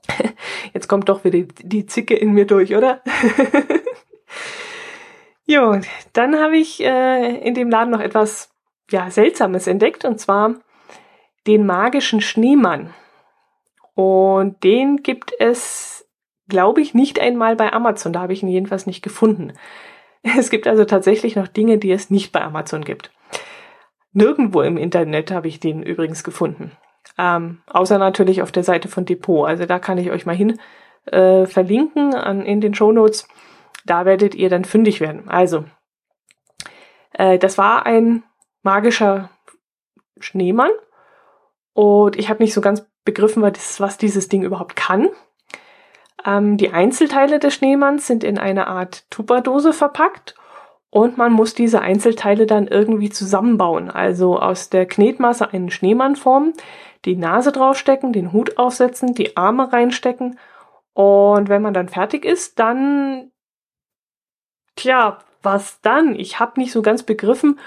Jetzt 0.73 0.87
kommt 0.87 1.09
doch 1.09 1.23
wieder 1.23 1.39
die, 1.63 1.87
Zicke 1.87 2.15
in 2.15 2.33
mir 2.33 2.45
durch, 2.45 2.75
oder? 2.75 3.01
jo, 5.45 5.79
dann 6.13 6.39
habe 6.39 6.57
ich 6.57 6.83
äh, 6.83 7.37
in 7.39 7.55
dem 7.55 7.71
Laden 7.71 7.91
noch 7.91 8.01
etwas 8.01 8.51
ja, 8.89 9.09
Seltsames 9.09 9.67
entdeckt, 9.67 10.05
und 10.05 10.19
zwar 10.19 10.55
den 11.45 11.65
magischen 11.65 12.21
Schneemann. 12.21 12.93
Und 13.95 14.63
den 14.63 14.97
gibt 14.97 15.33
es, 15.39 16.07
glaube 16.47 16.81
ich, 16.81 16.93
nicht 16.93 17.19
einmal 17.19 17.55
bei 17.55 17.73
Amazon. 17.73 18.13
Da 18.13 18.21
habe 18.21 18.33
ich 18.33 18.43
ihn 18.43 18.49
jedenfalls 18.49 18.85
nicht 18.85 19.01
gefunden. 19.01 19.53
Es 20.37 20.49
gibt 20.49 20.67
also 20.67 20.83
tatsächlich 20.83 21.37
noch 21.37 21.47
Dinge, 21.47 21.77
die 21.77 21.91
es 21.91 22.09
nicht 22.09 22.33
bei 22.33 22.41
Amazon 22.41 22.83
gibt. 22.83 23.11
Nirgendwo 24.11 24.61
im 24.61 24.75
Internet 24.75 25.31
habe 25.31 25.47
ich 25.47 25.61
den 25.61 25.83
übrigens 25.83 26.23
gefunden. 26.23 26.71
Ähm, 27.17 27.61
außer 27.67 27.97
natürlich 27.97 28.41
auf 28.41 28.51
der 28.51 28.63
Seite 28.63 28.89
von 28.89 29.05
Depot. 29.05 29.47
Also 29.47 29.65
da 29.65 29.79
kann 29.79 29.97
ich 29.97 30.11
euch 30.11 30.25
mal 30.25 30.35
hin 30.35 30.59
äh, 31.05 31.45
verlinken 31.45 32.13
an, 32.13 32.41
in 32.45 32.59
den 32.59 32.73
Show 32.73 32.91
Notes. 32.91 33.27
Da 33.85 34.05
werdet 34.05 34.35
ihr 34.35 34.49
dann 34.49 34.65
fündig 34.65 34.99
werden. 34.99 35.29
Also, 35.29 35.65
äh, 37.13 37.37
das 37.37 37.57
war 37.57 37.85
ein 37.85 38.23
magischer 38.67 39.29
Schneemann. 40.19 40.71
Und 41.71 42.17
ich 42.17 42.29
habe 42.29 42.43
nicht 42.43 42.53
so 42.53 42.59
ganz 42.59 42.85
begriffen, 43.05 43.41
was, 43.41 43.97
dieses 43.97 44.27
Ding 44.27 44.43
überhaupt 44.43 44.75
kann. 44.75 45.07
Ähm, 46.25 46.57
die 46.57 46.73
Einzelteile 46.73 47.39
des 47.39 47.53
Schneemanns 47.53 48.07
sind 48.07 48.25
in 48.25 48.37
eine 48.37 48.67
Art 48.67 49.09
Tupperdose 49.09 49.71
verpackt 49.71 50.35
und 50.89 51.17
man 51.17 51.31
muss 51.31 51.53
diese 51.53 51.79
Einzelteile 51.79 52.45
dann 52.45 52.67
irgendwie 52.67 53.09
zusammenbauen. 53.09 53.89
Also 53.89 54.37
aus 54.37 54.69
der 54.69 54.85
Knetmasse 54.85 55.53
einen 55.53 55.71
Schneemann 55.71 56.17
formen, 56.17 56.51
die 57.05 57.15
Nase 57.15 57.53
draufstecken, 57.53 58.11
den 58.11 58.33
Hut 58.33 58.57
aufsetzen, 58.57 59.13
die 59.13 59.37
Arme 59.37 59.71
reinstecken 59.71 60.37
und 60.93 61.47
wenn 61.47 61.61
man 61.61 61.73
dann 61.73 61.87
fertig 61.87 62.25
ist, 62.25 62.59
dann 62.59 63.31
tja, 64.75 65.19
was 65.41 65.79
dann? 65.79 66.15
Ich 66.15 66.39
habe 66.41 66.59
nicht 66.59 66.73
so 66.73 66.81
ganz 66.81 67.03
begriffen, 67.03 67.59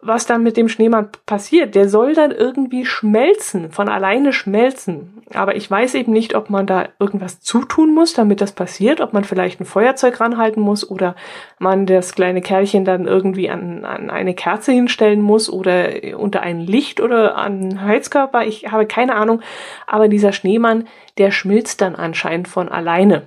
was 0.00 0.26
dann 0.26 0.42
mit 0.42 0.56
dem 0.56 0.68
Schneemann 0.68 1.08
passiert. 1.26 1.74
Der 1.74 1.88
soll 1.88 2.14
dann 2.14 2.30
irgendwie 2.30 2.84
schmelzen, 2.84 3.70
von 3.70 3.88
alleine 3.88 4.32
schmelzen. 4.32 5.22
Aber 5.34 5.56
ich 5.56 5.70
weiß 5.70 5.94
eben 5.94 6.12
nicht, 6.12 6.34
ob 6.34 6.50
man 6.50 6.66
da 6.66 6.88
irgendwas 6.98 7.40
zutun 7.40 7.94
muss, 7.94 8.14
damit 8.14 8.40
das 8.40 8.52
passiert, 8.52 9.00
ob 9.00 9.12
man 9.12 9.24
vielleicht 9.24 9.60
ein 9.60 9.66
Feuerzeug 9.66 10.20
ranhalten 10.20 10.62
muss 10.62 10.88
oder 10.88 11.16
man 11.58 11.86
das 11.86 12.14
kleine 12.14 12.40
Kerlchen 12.40 12.84
dann 12.84 13.06
irgendwie 13.06 13.50
an, 13.50 13.84
an 13.84 14.10
eine 14.10 14.34
Kerze 14.34 14.72
hinstellen 14.72 15.20
muss 15.20 15.50
oder 15.50 15.90
unter 16.16 16.40
ein 16.40 16.60
Licht 16.60 17.00
oder 17.00 17.36
an 17.36 17.60
einen 17.60 17.82
Heizkörper. 17.82 18.44
Ich 18.44 18.70
habe 18.70 18.86
keine 18.86 19.14
Ahnung. 19.14 19.40
Aber 19.86 20.08
dieser 20.08 20.32
Schneemann, 20.32 20.86
der 21.18 21.30
schmilzt 21.30 21.80
dann 21.80 21.94
anscheinend 21.94 22.48
von 22.48 22.68
alleine. 22.68 23.22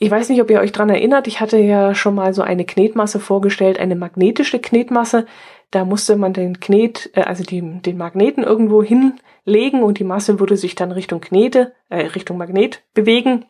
Ich 0.00 0.10
weiß 0.10 0.28
nicht, 0.28 0.40
ob 0.40 0.48
ihr 0.50 0.60
euch 0.60 0.70
dran 0.70 0.90
erinnert, 0.90 1.26
ich 1.26 1.40
hatte 1.40 1.58
ja 1.58 1.92
schon 1.92 2.14
mal 2.14 2.32
so 2.32 2.42
eine 2.42 2.64
Knetmasse 2.64 3.18
vorgestellt, 3.18 3.80
eine 3.80 3.96
magnetische 3.96 4.60
Knetmasse. 4.60 5.26
Da 5.72 5.84
musste 5.84 6.16
man 6.16 6.32
den 6.32 6.60
Knet, 6.60 7.10
äh, 7.14 7.22
also 7.22 7.42
die, 7.42 7.60
den 7.60 7.96
Magneten 7.96 8.44
irgendwo 8.44 8.82
hinlegen 8.82 9.82
und 9.82 9.98
die 9.98 10.04
Masse 10.04 10.38
würde 10.38 10.56
sich 10.56 10.76
dann 10.76 10.92
Richtung 10.92 11.20
Knete, 11.20 11.74
äh, 11.88 12.06
Richtung 12.06 12.38
Magnet 12.38 12.82
bewegen. 12.94 13.44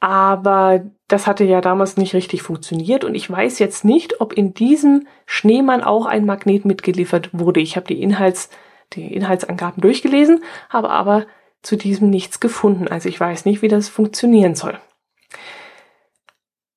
Aber 0.00 0.84
das 1.08 1.26
hatte 1.26 1.42
ja 1.42 1.60
damals 1.60 1.96
nicht 1.96 2.14
richtig 2.14 2.42
funktioniert 2.42 3.02
und 3.02 3.16
ich 3.16 3.28
weiß 3.28 3.58
jetzt 3.58 3.84
nicht, 3.84 4.20
ob 4.20 4.32
in 4.32 4.54
diesem 4.54 5.08
Schneemann 5.26 5.82
auch 5.82 6.06
ein 6.06 6.26
Magnet 6.26 6.64
mitgeliefert 6.64 7.30
wurde. 7.32 7.58
Ich 7.58 7.74
habe 7.74 7.88
die 7.88 8.00
Inhalts, 8.00 8.50
die 8.92 9.12
Inhaltsangaben 9.12 9.80
durchgelesen, 9.80 10.44
habe 10.70 10.90
aber 10.90 11.26
zu 11.62 11.74
diesem 11.74 12.08
nichts 12.08 12.38
gefunden. 12.38 12.86
Also 12.86 13.08
ich 13.08 13.18
weiß 13.18 13.44
nicht, 13.46 13.62
wie 13.62 13.68
das 13.68 13.88
funktionieren 13.88 14.54
soll. 14.54 14.78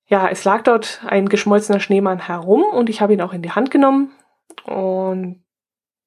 Ja, 0.06 0.28
es 0.28 0.44
lag 0.44 0.64
dort 0.64 1.02
ein 1.06 1.30
geschmolzener 1.30 1.80
Schneemann 1.80 2.20
herum 2.20 2.64
und 2.64 2.90
ich 2.90 3.02
habe 3.02 3.14
ihn 3.14 3.22
auch 3.22 3.34
in 3.34 3.42
die 3.42 3.52
Hand 3.52 3.72
genommen 3.72 4.12
und 4.66 5.44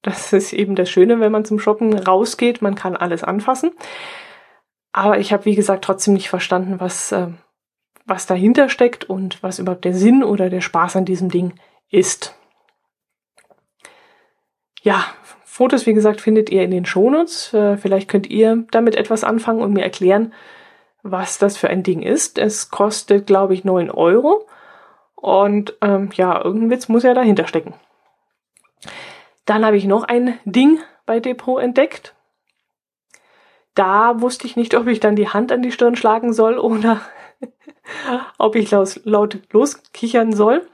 Das 0.04 0.34
ist 0.34 0.52
eben 0.52 0.76
das 0.76 0.90
Schöne, 0.90 1.18
wenn 1.18 1.32
man 1.32 1.46
zum 1.46 1.58
Shoppen 1.58 1.98
rausgeht. 1.98 2.60
Man 2.60 2.74
kann 2.74 2.94
alles 2.94 3.24
anfassen. 3.24 3.72
Aber 4.92 5.18
ich 5.18 5.32
habe, 5.32 5.46
wie 5.46 5.54
gesagt, 5.54 5.82
trotzdem 5.82 6.12
nicht 6.12 6.28
verstanden, 6.28 6.78
was, 6.78 7.10
äh, 7.10 7.28
was 8.04 8.26
dahinter 8.26 8.68
steckt 8.68 9.04
und 9.04 9.42
was 9.42 9.58
überhaupt 9.58 9.84
der 9.86 9.94
Sinn 9.94 10.22
oder 10.22 10.50
der 10.50 10.60
Spaß 10.60 10.96
an 10.96 11.06
diesem 11.06 11.30
Ding 11.30 11.54
ist. 11.90 12.36
Ja, 14.82 15.06
Fotos, 15.44 15.86
wie 15.86 15.94
gesagt, 15.94 16.20
findet 16.20 16.50
ihr 16.50 16.62
in 16.62 16.70
den 16.70 16.84
Shownotes. 16.84 17.54
Äh, 17.54 17.78
vielleicht 17.78 18.10
könnt 18.10 18.26
ihr 18.28 18.66
damit 18.72 18.96
etwas 18.96 19.24
anfangen 19.24 19.62
und 19.62 19.72
mir 19.72 19.84
erklären, 19.84 20.34
was 21.04 21.38
das 21.38 21.56
für 21.56 21.68
ein 21.68 21.84
Ding 21.84 22.02
ist. 22.02 22.38
Es 22.38 22.70
kostet, 22.70 23.26
glaube 23.26 23.54
ich, 23.54 23.62
9 23.62 23.90
Euro. 23.90 24.46
Und 25.14 25.75
ähm, 25.80 26.08
ja, 26.14 26.42
irgendein 26.42 26.70
Witz 26.70 26.88
muss 26.88 27.04
ja 27.04 27.14
dahinter 27.14 27.46
stecken. 27.46 27.75
Dann 29.44 29.64
habe 29.64 29.76
ich 29.76 29.84
noch 29.84 30.04
ein 30.04 30.38
Ding 30.44 30.80
bei 31.06 31.20
Depot 31.20 31.62
entdeckt. 31.62 32.14
Da 33.75 34.20
wusste 34.20 34.46
ich 34.46 34.56
nicht, 34.56 34.75
ob 34.75 34.87
ich 34.87 34.99
dann 34.99 35.14
die 35.14 35.28
Hand 35.28 35.52
an 35.52 35.62
die 35.62 35.73
Stirn 35.73 35.96
schlagen 35.96 36.32
soll 36.32 36.58
oder 36.58 37.00
ob 38.38 38.56
ich 38.56 38.70
laut, 38.70 39.00
laut 39.04 39.38
loskichern 39.52 40.32
soll. 40.32 40.66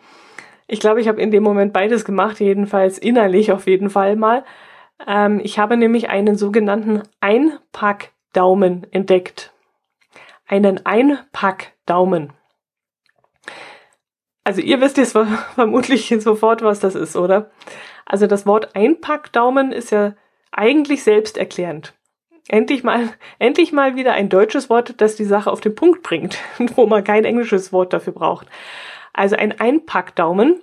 Ich 0.68 0.78
glaube, 0.78 1.00
ich 1.00 1.08
habe 1.08 1.20
in 1.20 1.32
dem 1.32 1.42
Moment 1.42 1.72
beides 1.72 2.04
gemacht, 2.04 2.38
jedenfalls 2.38 2.98
innerlich 2.98 3.50
auf 3.50 3.66
jeden 3.66 3.90
Fall 3.90 4.14
mal. 4.14 4.44
Ähm, 5.06 5.40
ich 5.42 5.58
habe 5.58 5.76
nämlich 5.76 6.08
einen 6.08 6.36
sogenannten 6.36 7.02
Einpackdaumen 7.20 8.86
entdeckt. 8.92 9.52
Einen 10.50 10.84
Einpackdaumen. 10.84 12.32
Also 14.42 14.60
ihr 14.60 14.80
wisst 14.80 14.96
jetzt 14.96 15.12
vermutlich 15.54 16.12
sofort, 16.18 16.62
was 16.62 16.80
das 16.80 16.96
ist, 16.96 17.14
oder? 17.14 17.52
Also 18.04 18.26
das 18.26 18.46
Wort 18.46 18.74
Einpackdaumen 18.74 19.70
ist 19.70 19.92
ja 19.92 20.16
eigentlich 20.50 21.04
selbsterklärend. 21.04 21.94
Endlich 22.48 22.82
mal, 22.82 23.10
endlich 23.38 23.70
mal 23.70 23.94
wieder 23.94 24.14
ein 24.14 24.28
deutsches 24.28 24.68
Wort, 24.68 25.00
das 25.00 25.14
die 25.14 25.24
Sache 25.24 25.52
auf 25.52 25.60
den 25.60 25.76
Punkt 25.76 26.02
bringt, 26.02 26.36
wo 26.74 26.84
man 26.86 27.04
kein 27.04 27.24
englisches 27.24 27.72
Wort 27.72 27.92
dafür 27.92 28.14
braucht. 28.14 28.48
Also 29.12 29.36
ein 29.36 29.60
Einpackdaumen. 29.60 30.60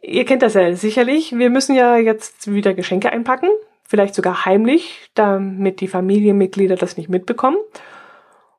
Ihr 0.00 0.24
kennt 0.26 0.42
das 0.42 0.54
ja 0.54 0.72
sicherlich. 0.76 1.36
Wir 1.36 1.50
müssen 1.50 1.74
ja 1.74 1.96
jetzt 1.96 2.52
wieder 2.52 2.72
Geschenke 2.72 3.10
einpacken. 3.10 3.48
Vielleicht 3.82 4.14
sogar 4.14 4.44
heimlich, 4.44 5.10
damit 5.14 5.80
die 5.80 5.88
Familienmitglieder 5.88 6.76
das 6.76 6.96
nicht 6.96 7.08
mitbekommen. 7.08 7.58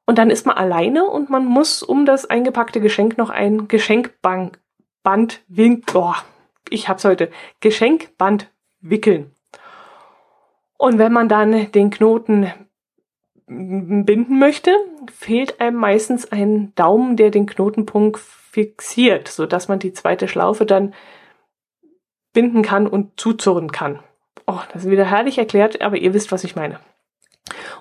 Und 0.08 0.18
dann 0.18 0.30
ist 0.30 0.46
man 0.46 0.56
alleine 0.56 1.06
und 1.06 1.30
man 1.30 1.46
muss 1.46 1.84
um 1.84 2.06
das 2.06 2.26
eingepackte 2.26 2.80
Geschenk 2.80 3.18
noch 3.18 3.30
ein 3.30 3.68
Geschenkband 3.68 4.58
wickeln. 5.48 5.84
Oh, 5.94 6.14
ich 6.70 6.88
hab's 6.88 7.04
heute. 7.06 7.30
Geschenkband 7.60 8.50
wickeln. 8.80 9.32
Und 10.78 10.98
wenn 10.98 11.12
man 11.12 11.28
dann 11.28 11.72
den 11.74 11.90
Knoten 11.90 12.52
binden 13.48 14.40
möchte, 14.40 14.76
fehlt 15.12 15.60
einem 15.60 15.78
meistens 15.78 16.32
ein 16.32 16.74
Daumen, 16.76 17.18
der 17.18 17.30
den 17.30 17.46
Knotenpunkt 17.46 18.20
fixiert, 18.20 19.28
so 19.28 19.46
dass 19.46 19.68
man 19.68 19.80
die 19.80 19.94
zweite 19.94 20.28
Schlaufe 20.28 20.66
dann 20.66 20.94
binden 22.34 22.62
kann 22.62 22.88
und 22.88 23.20
zuzurren 23.20 23.72
kann. 23.72 24.00
Oh, 24.46 24.60
das 24.72 24.86
ist 24.86 24.92
wieder 24.92 25.06
herrlich 25.06 25.38
erklärt, 25.38 25.82
aber 25.82 25.98
ihr 25.98 26.14
wisst, 26.14 26.32
was 26.32 26.44
ich 26.46 26.56
meine. 26.56 26.80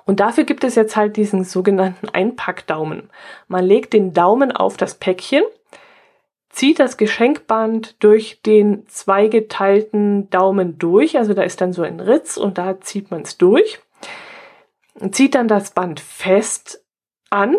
Und 0.06 0.20
dafür 0.20 0.44
gibt 0.44 0.64
es 0.64 0.76
jetzt 0.76 0.96
halt 0.96 1.16
diesen 1.16 1.44
sogenannten 1.44 2.08
Einpackdaumen. 2.08 3.10
Man 3.48 3.64
legt 3.64 3.92
den 3.92 4.14
Daumen 4.14 4.52
auf 4.52 4.76
das 4.76 4.94
Päckchen, 4.94 5.42
zieht 6.48 6.78
das 6.78 6.96
Geschenkband 6.96 8.02
durch 8.02 8.40
den 8.40 8.86
zweigeteilten 8.88 10.30
Daumen 10.30 10.78
durch, 10.78 11.18
also 11.18 11.34
da 11.34 11.42
ist 11.42 11.60
dann 11.60 11.72
so 11.72 11.82
ein 11.82 12.00
Ritz 12.00 12.36
und 12.36 12.56
da 12.56 12.80
zieht 12.80 13.10
man 13.10 13.22
es 13.22 13.36
durch, 13.36 13.80
zieht 15.10 15.34
dann 15.34 15.48
das 15.48 15.72
Band 15.72 16.00
fest 16.00 16.82
an 17.28 17.56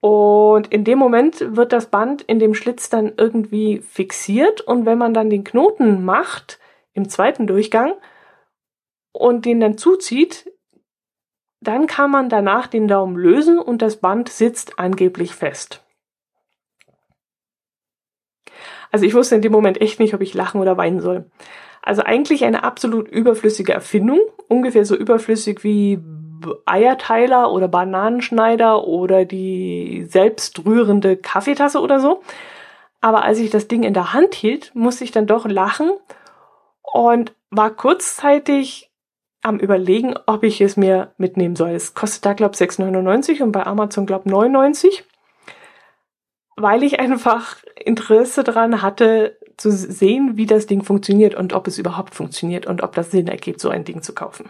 und 0.00 0.68
in 0.68 0.84
dem 0.84 0.98
Moment 0.98 1.56
wird 1.56 1.72
das 1.72 1.86
Band 1.86 2.22
in 2.22 2.38
dem 2.38 2.54
Schlitz 2.54 2.90
dann 2.90 3.12
irgendwie 3.16 3.80
fixiert 3.80 4.60
und 4.60 4.86
wenn 4.86 4.98
man 4.98 5.12
dann 5.12 5.30
den 5.30 5.44
Knoten 5.44 6.04
macht 6.04 6.60
im 6.92 7.08
zweiten 7.08 7.46
Durchgang 7.46 7.94
und 9.12 9.44
den 9.44 9.60
dann 9.60 9.76
zuzieht, 9.76 10.53
dann 11.66 11.86
kann 11.86 12.10
man 12.10 12.28
danach 12.28 12.66
den 12.66 12.88
Daumen 12.88 13.16
lösen 13.16 13.58
und 13.58 13.82
das 13.82 13.96
Band 13.96 14.28
sitzt 14.28 14.78
angeblich 14.78 15.34
fest. 15.34 15.82
Also 18.90 19.06
ich 19.06 19.14
wusste 19.14 19.34
in 19.34 19.42
dem 19.42 19.52
Moment 19.52 19.80
echt 19.80 19.98
nicht, 19.98 20.14
ob 20.14 20.20
ich 20.20 20.34
lachen 20.34 20.60
oder 20.60 20.76
weinen 20.76 21.00
soll. 21.00 21.28
Also 21.82 22.02
eigentlich 22.02 22.44
eine 22.44 22.62
absolut 22.62 23.08
überflüssige 23.08 23.72
Erfindung, 23.72 24.20
ungefähr 24.48 24.84
so 24.84 24.96
überflüssig 24.96 25.64
wie 25.64 25.98
Eierteiler 26.64 27.50
oder 27.50 27.68
Bananenschneider 27.68 28.86
oder 28.86 29.24
die 29.24 30.06
selbstrührende 30.08 31.16
Kaffeetasse 31.16 31.80
oder 31.80 32.00
so. 32.00 32.22
Aber 33.00 33.24
als 33.24 33.38
ich 33.38 33.50
das 33.50 33.68
Ding 33.68 33.82
in 33.82 33.94
der 33.94 34.12
Hand 34.12 34.34
hielt, 34.34 34.70
musste 34.74 35.04
ich 35.04 35.10
dann 35.10 35.26
doch 35.26 35.46
lachen 35.46 35.90
und 36.82 37.34
war 37.50 37.70
kurzzeitig 37.70 38.90
am 39.44 39.58
überlegen, 39.58 40.14
ob 40.26 40.42
ich 40.42 40.60
es 40.60 40.76
mir 40.76 41.12
mitnehmen 41.18 41.54
soll. 41.54 41.70
Es 41.70 41.94
kostet 41.94 42.24
da, 42.24 42.32
glaube 42.32 42.54
ich, 42.54 42.60
6,99 42.60 43.42
und 43.42 43.52
bei 43.52 43.66
Amazon, 43.66 44.06
glaube 44.06 44.24
ich, 44.26 44.32
99. 44.32 45.04
Weil 46.56 46.82
ich 46.82 47.00
einfach 47.00 47.56
Interesse 47.76 48.44
daran 48.44 48.80
hatte, 48.80 49.36
zu 49.56 49.70
sehen, 49.70 50.36
wie 50.36 50.46
das 50.46 50.66
Ding 50.66 50.82
funktioniert 50.82 51.34
und 51.34 51.52
ob 51.52 51.66
es 51.66 51.78
überhaupt 51.78 52.14
funktioniert 52.14 52.66
und 52.66 52.82
ob 52.82 52.94
das 52.94 53.10
Sinn 53.10 53.28
ergibt, 53.28 53.60
so 53.60 53.68
ein 53.68 53.84
Ding 53.84 54.02
zu 54.02 54.14
kaufen. 54.14 54.48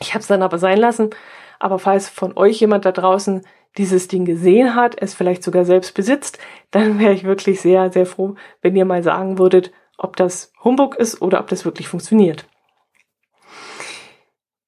Ich 0.00 0.14
habe 0.14 0.20
es 0.20 0.26
dann 0.26 0.42
aber 0.42 0.58
sein 0.58 0.78
lassen. 0.78 1.10
Aber 1.58 1.78
falls 1.78 2.08
von 2.08 2.36
euch 2.36 2.60
jemand 2.60 2.84
da 2.84 2.92
draußen 2.92 3.42
dieses 3.76 4.08
Ding 4.08 4.24
gesehen 4.24 4.74
hat, 4.74 5.00
es 5.00 5.14
vielleicht 5.14 5.42
sogar 5.42 5.64
selbst 5.64 5.94
besitzt, 5.94 6.38
dann 6.70 6.98
wäre 6.98 7.12
ich 7.12 7.24
wirklich 7.24 7.60
sehr, 7.60 7.90
sehr 7.92 8.06
froh, 8.06 8.34
wenn 8.62 8.76
ihr 8.76 8.84
mal 8.84 9.02
sagen 9.02 9.38
würdet, 9.38 9.72
ob 9.96 10.16
das 10.16 10.52
Humbug 10.62 10.96
ist 10.96 11.20
oder 11.22 11.40
ob 11.40 11.48
das 11.48 11.64
wirklich 11.64 11.88
funktioniert. 11.88 12.46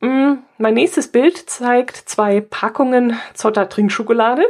Mm, 0.00 0.38
mein 0.58 0.74
nächstes 0.74 1.08
Bild 1.08 1.36
zeigt 1.36 1.96
zwei 1.96 2.40
Packungen 2.40 3.18
Zotter 3.34 3.68
Trinkschokolade. 3.68 4.44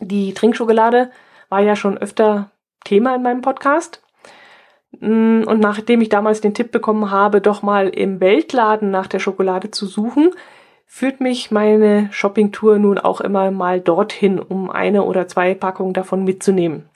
Die 0.00 0.34
Trinkschokolade 0.34 1.10
war 1.48 1.60
ja 1.60 1.76
schon 1.76 1.98
öfter 1.98 2.50
Thema 2.84 3.14
in 3.14 3.22
meinem 3.22 3.42
Podcast. 3.42 4.02
Mm, 5.00 5.42
und 5.46 5.60
nachdem 5.60 6.00
ich 6.00 6.08
damals 6.08 6.40
den 6.40 6.54
Tipp 6.54 6.72
bekommen 6.72 7.10
habe, 7.10 7.40
doch 7.40 7.62
mal 7.62 7.88
im 7.88 8.20
Weltladen 8.20 8.90
nach 8.90 9.06
der 9.06 9.20
Schokolade 9.20 9.70
zu 9.70 9.86
suchen, 9.86 10.30
führt 10.86 11.20
mich 11.20 11.50
meine 11.50 12.08
Shoppingtour 12.12 12.78
nun 12.78 12.98
auch 12.98 13.20
immer 13.20 13.50
mal 13.50 13.80
dorthin, 13.80 14.38
um 14.38 14.70
eine 14.70 15.04
oder 15.04 15.28
zwei 15.28 15.54
Packungen 15.54 15.92
davon 15.92 16.24
mitzunehmen. 16.24 16.88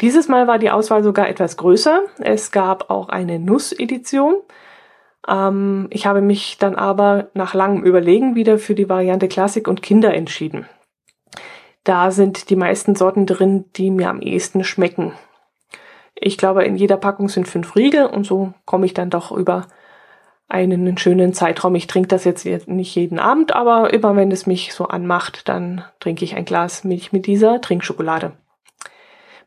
Dieses 0.00 0.28
Mal 0.28 0.46
war 0.46 0.58
die 0.58 0.70
Auswahl 0.70 1.02
sogar 1.02 1.28
etwas 1.28 1.56
größer. 1.56 2.02
Es 2.18 2.50
gab 2.50 2.90
auch 2.90 3.08
eine 3.08 3.38
Nuss-Edition. 3.38 4.36
Ähm, 5.28 5.88
ich 5.90 6.06
habe 6.06 6.20
mich 6.20 6.58
dann 6.58 6.74
aber 6.74 7.28
nach 7.34 7.54
langem 7.54 7.84
Überlegen 7.84 8.34
wieder 8.34 8.58
für 8.58 8.74
die 8.74 8.88
Variante 8.88 9.28
Klassik 9.28 9.68
und 9.68 9.82
Kinder 9.82 10.14
entschieden. 10.14 10.66
Da 11.84 12.10
sind 12.10 12.48
die 12.50 12.56
meisten 12.56 12.94
Sorten 12.94 13.26
drin, 13.26 13.66
die 13.76 13.90
mir 13.90 14.08
am 14.08 14.20
ehesten 14.20 14.64
schmecken. 14.64 15.12
Ich 16.14 16.38
glaube, 16.38 16.64
in 16.64 16.76
jeder 16.76 16.96
Packung 16.96 17.28
sind 17.28 17.48
fünf 17.48 17.76
Riegel 17.76 18.06
und 18.06 18.24
so 18.24 18.54
komme 18.64 18.86
ich 18.86 18.94
dann 18.94 19.10
doch 19.10 19.32
über 19.32 19.66
einen 20.48 20.96
schönen 20.96 21.34
Zeitraum. 21.34 21.74
Ich 21.74 21.86
trinke 21.86 22.08
das 22.08 22.24
jetzt 22.24 22.46
nicht 22.68 22.94
jeden 22.94 23.18
Abend, 23.18 23.54
aber 23.54 23.92
immer 23.92 24.14
wenn 24.16 24.30
es 24.30 24.46
mich 24.46 24.72
so 24.72 24.86
anmacht, 24.86 25.48
dann 25.48 25.84
trinke 26.00 26.24
ich 26.24 26.36
ein 26.36 26.44
Glas 26.44 26.84
Milch 26.84 27.12
mit 27.12 27.26
dieser 27.26 27.60
Trinkschokolade. 27.60 28.32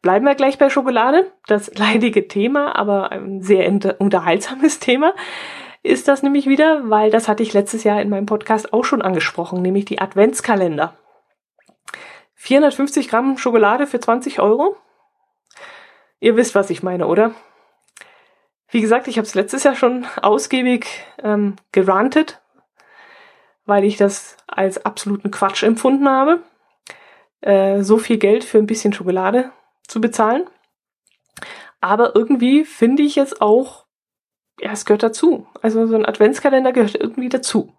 Bleiben 0.01 0.25
wir 0.25 0.35
gleich 0.35 0.57
bei 0.57 0.69
Schokolade. 0.69 1.31
Das 1.47 1.73
leidige 1.77 2.27
Thema, 2.27 2.75
aber 2.75 3.11
ein 3.11 3.41
sehr 3.41 3.71
unterhaltsames 3.99 4.79
Thema 4.79 5.13
ist 5.87 6.07
das 6.07 6.23
nämlich 6.23 6.47
wieder, 6.47 6.89
weil 6.89 7.11
das 7.11 7.27
hatte 7.27 7.43
ich 7.43 7.53
letztes 7.53 7.83
Jahr 7.83 8.01
in 8.01 8.09
meinem 8.09 8.25
Podcast 8.25 8.73
auch 8.73 8.83
schon 8.83 9.01
angesprochen, 9.01 9.61
nämlich 9.61 9.85
die 9.85 9.99
Adventskalender. 9.99 10.97
450 12.35 13.09
Gramm 13.09 13.37
Schokolade 13.37 13.87
für 13.87 13.99
20 13.99 14.39
Euro. 14.39 14.77
Ihr 16.19 16.35
wisst, 16.35 16.55
was 16.55 16.69
ich 16.69 16.83
meine, 16.83 17.07
oder? 17.07 17.33
Wie 18.69 18.81
gesagt, 18.81 19.07
ich 19.07 19.17
habe 19.17 19.25
es 19.25 19.35
letztes 19.35 19.63
Jahr 19.63 19.75
schon 19.75 20.05
ausgiebig 20.21 20.87
ähm, 21.23 21.55
gerantet, 21.71 22.41
weil 23.65 23.83
ich 23.83 23.97
das 23.97 24.37
als 24.47 24.85
absoluten 24.85 25.31
Quatsch 25.31 25.63
empfunden 25.63 26.07
habe, 26.07 26.43
äh, 27.41 27.81
so 27.81 27.97
viel 27.97 28.17
Geld 28.17 28.43
für 28.43 28.57
ein 28.57 28.67
bisschen 28.67 28.93
Schokolade 28.93 29.51
zu 29.87 30.01
bezahlen. 30.01 30.47
Aber 31.81 32.15
irgendwie 32.15 32.65
finde 32.65 33.03
ich 33.03 33.17
es 33.17 33.41
auch 33.41 33.86
ja, 34.59 34.71
es 34.71 34.85
gehört 34.85 35.03
dazu. 35.03 35.47
Also 35.61 35.85
so 35.87 35.95
ein 35.95 36.05
Adventskalender 36.05 36.71
gehört 36.71 36.95
irgendwie 36.95 37.29
dazu. 37.29 37.73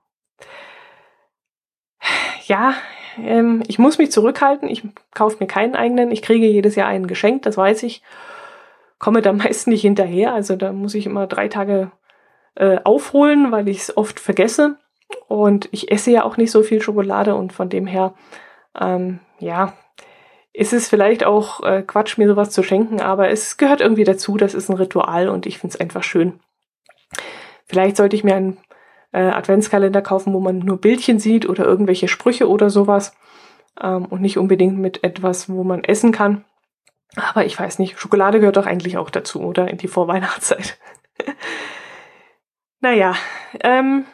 Ja, 2.47 2.75
ähm, 3.19 3.63
ich 3.67 3.79
muss 3.79 3.99
mich 3.99 4.13
zurückhalten. 4.13 4.69
Ich 4.69 4.85
kaufe 5.15 5.37
mir 5.41 5.47
keinen 5.47 5.75
eigenen. 5.75 6.11
Ich 6.11 6.23
kriege 6.23 6.47
jedes 6.47 6.77
Jahr 6.77 6.89
einen 6.89 7.07
geschenkt, 7.07 7.47
das 7.47 7.57
weiß 7.57 7.83
ich. 7.83 8.03
komme 8.99 9.23
da 9.23 9.33
meist 9.35 9.67
nicht 9.67 9.83
hinterher. 9.83 10.35
Also 10.35 10.57
da 10.57 10.73
muss 10.73 10.95
ich 10.95 11.07
immer 11.07 11.27
drei 11.27 11.49
Tage 11.49 11.91
äh, 12.55 12.79
aufholen, 12.85 13.53
weil 13.53 13.69
ich 13.69 13.79
es 13.79 13.97
oft 13.97 14.21
vergesse. 14.21 14.77
Und 15.27 15.69
ich 15.73 15.91
esse 15.91 16.11
ja 16.11 16.25
auch 16.25 16.37
nicht 16.37 16.51
so 16.51 16.63
viel 16.63 16.83
Schokolade 16.83 17.35
und 17.35 17.53
von 17.53 17.69
dem 17.71 17.87
her, 17.87 18.15
ähm, 18.79 19.21
ja, 19.39 19.73
ist 20.53 20.73
es 20.73 20.89
vielleicht 20.89 21.25
auch 21.25 21.63
äh, 21.63 21.83
Quatsch, 21.83 22.19
mir 22.19 22.29
sowas 22.29 22.51
zu 22.51 22.63
schenken, 22.63 23.01
aber 23.01 23.31
es 23.31 23.57
gehört 23.57 23.81
irgendwie 23.81 24.05
dazu. 24.05 24.37
Das 24.37 24.55
ist 24.55 24.69
ein 24.69 24.77
Ritual 24.77 25.29
und 25.29 25.47
ich 25.47 25.59
finde 25.59 25.75
es 25.75 25.81
einfach 25.81 26.03
schön. 26.03 26.41
Vielleicht 27.69 27.97
sollte 27.97 28.17
ich 28.17 28.25
mir 28.25 28.35
einen 28.35 28.59
äh, 29.13 29.21
Adventskalender 29.21 30.03
kaufen, 30.03 30.33
wo 30.33 30.41
man 30.41 30.59
nur 30.59 30.81
Bildchen 30.81 31.19
sieht 31.19 31.49
oder 31.49 31.65
irgendwelche 31.65 32.09
Sprüche 32.09 32.49
oder 32.49 32.71
sowas 32.71 33.15
ähm, 33.81 34.07
und 34.07 34.21
nicht 34.21 34.39
unbedingt 34.39 34.79
mit 34.79 35.05
etwas, 35.05 35.49
wo 35.49 35.65
man 35.65 35.85
essen 35.85 36.13
kann. 36.13 36.45
Aber 37.17 37.45
ich 37.45 37.59
weiß 37.59 37.79
nicht, 37.79 37.99
Schokolade 37.99 38.39
gehört 38.41 38.57
doch 38.57 38.67
eigentlich 38.67 38.99
auch 38.99 39.11
dazu, 39.11 39.41
oder? 39.43 39.69
In 39.69 39.79
die 39.79 39.89
Vorweihnachtszeit. 39.89 40.79
naja, 42.81 43.15
ähm, 43.61 44.05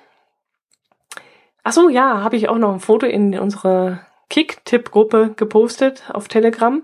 ach 1.63 1.73
so, 1.73 1.89
ja, 1.89 2.23
habe 2.23 2.37
ich 2.37 2.49
auch 2.49 2.59
noch 2.59 2.73
ein 2.73 2.81
Foto 2.81 3.07
in 3.07 3.39
unsere 3.39 4.01
Kick-Tipp-Gruppe 4.31 5.35
gepostet 5.37 6.05
auf 6.13 6.29
Telegram 6.29 6.83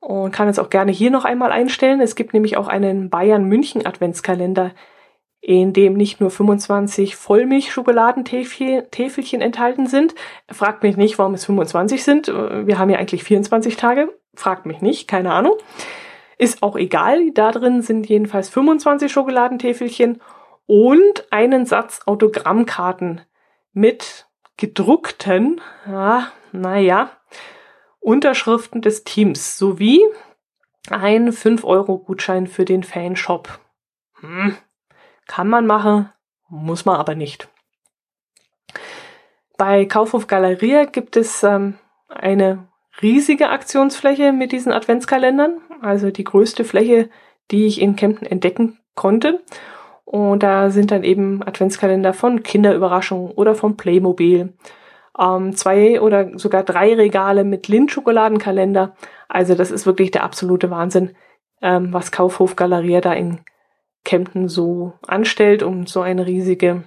und 0.00 0.32
kann 0.32 0.48
es 0.48 0.58
auch 0.58 0.70
gerne 0.70 0.92
hier 0.92 1.10
noch 1.10 1.24
einmal 1.24 1.52
einstellen. 1.52 2.00
Es 2.00 2.14
gibt 2.14 2.32
nämlich 2.32 2.56
auch 2.56 2.68
einen 2.68 3.10
Bayern-München-Adventskalender, 3.10 4.72
in 5.44 5.72
dem 5.74 5.92
nicht 5.92 6.20
nur 6.20 6.30
25 6.30 7.16
Vollmilch-Schokoladentäfelchen 7.16 9.42
enthalten 9.42 9.86
sind. 9.86 10.14
Fragt 10.50 10.82
mich 10.82 10.96
nicht, 10.96 11.18
warum 11.18 11.34
es 11.34 11.44
25 11.44 12.02
sind. 12.02 12.28
Wir 12.28 12.78
haben 12.78 12.88
ja 12.88 12.98
eigentlich 12.98 13.24
24 13.24 13.76
Tage. 13.76 14.08
Fragt 14.34 14.64
mich 14.64 14.80
nicht, 14.80 15.06
keine 15.06 15.34
Ahnung. 15.34 15.56
Ist 16.38 16.62
auch 16.62 16.76
egal. 16.76 17.30
Da 17.32 17.52
drin 17.52 17.82
sind 17.82 18.08
jedenfalls 18.08 18.48
25 18.48 19.12
Schokoladentäfelchen 19.12 20.22
und 20.64 21.30
einen 21.30 21.66
Satz 21.66 22.00
Autogrammkarten 22.06 23.20
mit 23.74 24.26
gedruckten, 24.56 25.60
ja, 25.86 26.32
naja, 26.52 27.10
Unterschriften 28.00 28.80
des 28.80 29.04
Teams 29.04 29.58
sowie 29.58 30.00
ein 30.88 31.32
5-Euro-Gutschein 31.32 32.46
für 32.46 32.64
den 32.64 32.82
Fanshop. 32.82 33.60
Hm, 34.20 34.56
kann 35.26 35.48
man 35.48 35.66
machen, 35.66 36.10
muss 36.48 36.84
man 36.84 36.96
aber 36.96 37.14
nicht. 37.14 37.48
Bei 39.56 39.84
Kaufhof 39.84 40.26
Galeria 40.26 40.84
gibt 40.84 41.16
es 41.16 41.42
ähm, 41.42 41.78
eine 42.08 42.66
riesige 43.02 43.50
Aktionsfläche 43.50 44.32
mit 44.32 44.52
diesen 44.52 44.72
Adventskalendern, 44.72 45.60
also 45.80 46.10
die 46.10 46.24
größte 46.24 46.64
Fläche, 46.64 47.08
die 47.50 47.66
ich 47.66 47.80
in 47.80 47.96
Kempten 47.96 48.26
entdecken 48.26 48.78
konnte. 48.94 49.42
Und 50.04 50.42
da 50.42 50.70
sind 50.70 50.90
dann 50.90 51.04
eben 51.04 51.42
Adventskalender 51.42 52.12
von 52.12 52.42
Kinderüberraschungen 52.42 53.32
oder 53.32 53.54
von 53.54 53.76
Playmobil. 53.76 54.52
Ähm, 55.18 55.56
zwei 55.56 56.00
oder 56.00 56.36
sogar 56.38 56.62
drei 56.62 56.94
Regale 56.94 57.44
mit 57.44 57.68
Lindschokoladenkalender. 57.68 58.94
Also 59.28 59.54
das 59.54 59.70
ist 59.70 59.86
wirklich 59.86 60.10
der 60.10 60.24
absolute 60.24 60.70
Wahnsinn, 60.70 61.16
ähm, 61.62 61.92
was 61.92 62.12
Kaufhof 62.12 62.56
Galeria 62.56 63.00
da 63.00 63.12
in 63.12 63.40
Kempten 64.04 64.48
so 64.48 64.92
anstellt, 65.06 65.62
um 65.62 65.86
so 65.86 66.02
eine 66.02 66.26
riesige 66.26 66.84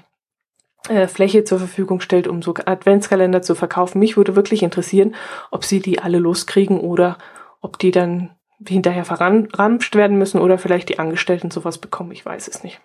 äh, 0.87 1.07
Fläche 1.07 1.43
zur 1.43 1.59
Verfügung 1.59 1.99
stellt, 1.99 2.27
um 2.27 2.41
so 2.41 2.53
Adventskalender 2.53 3.41
zu 3.41 3.55
verkaufen. 3.55 3.99
Mich 3.99 4.17
würde 4.17 4.35
wirklich 4.35 4.63
interessieren, 4.63 5.15
ob 5.51 5.65
sie 5.65 5.79
die 5.79 5.99
alle 5.99 6.19
loskriegen 6.19 6.79
oder 6.79 7.17
ob 7.61 7.79
die 7.79 7.91
dann 7.91 8.31
hinterher 8.65 9.05
verramscht 9.05 9.95
werden 9.95 10.17
müssen 10.17 10.39
oder 10.39 10.57
vielleicht 10.57 10.89
die 10.89 10.99
Angestellten 10.99 11.51
sowas 11.51 11.77
bekommen. 11.77 12.11
Ich 12.11 12.25
weiß 12.25 12.47
es 12.47 12.63
nicht. 12.63 12.79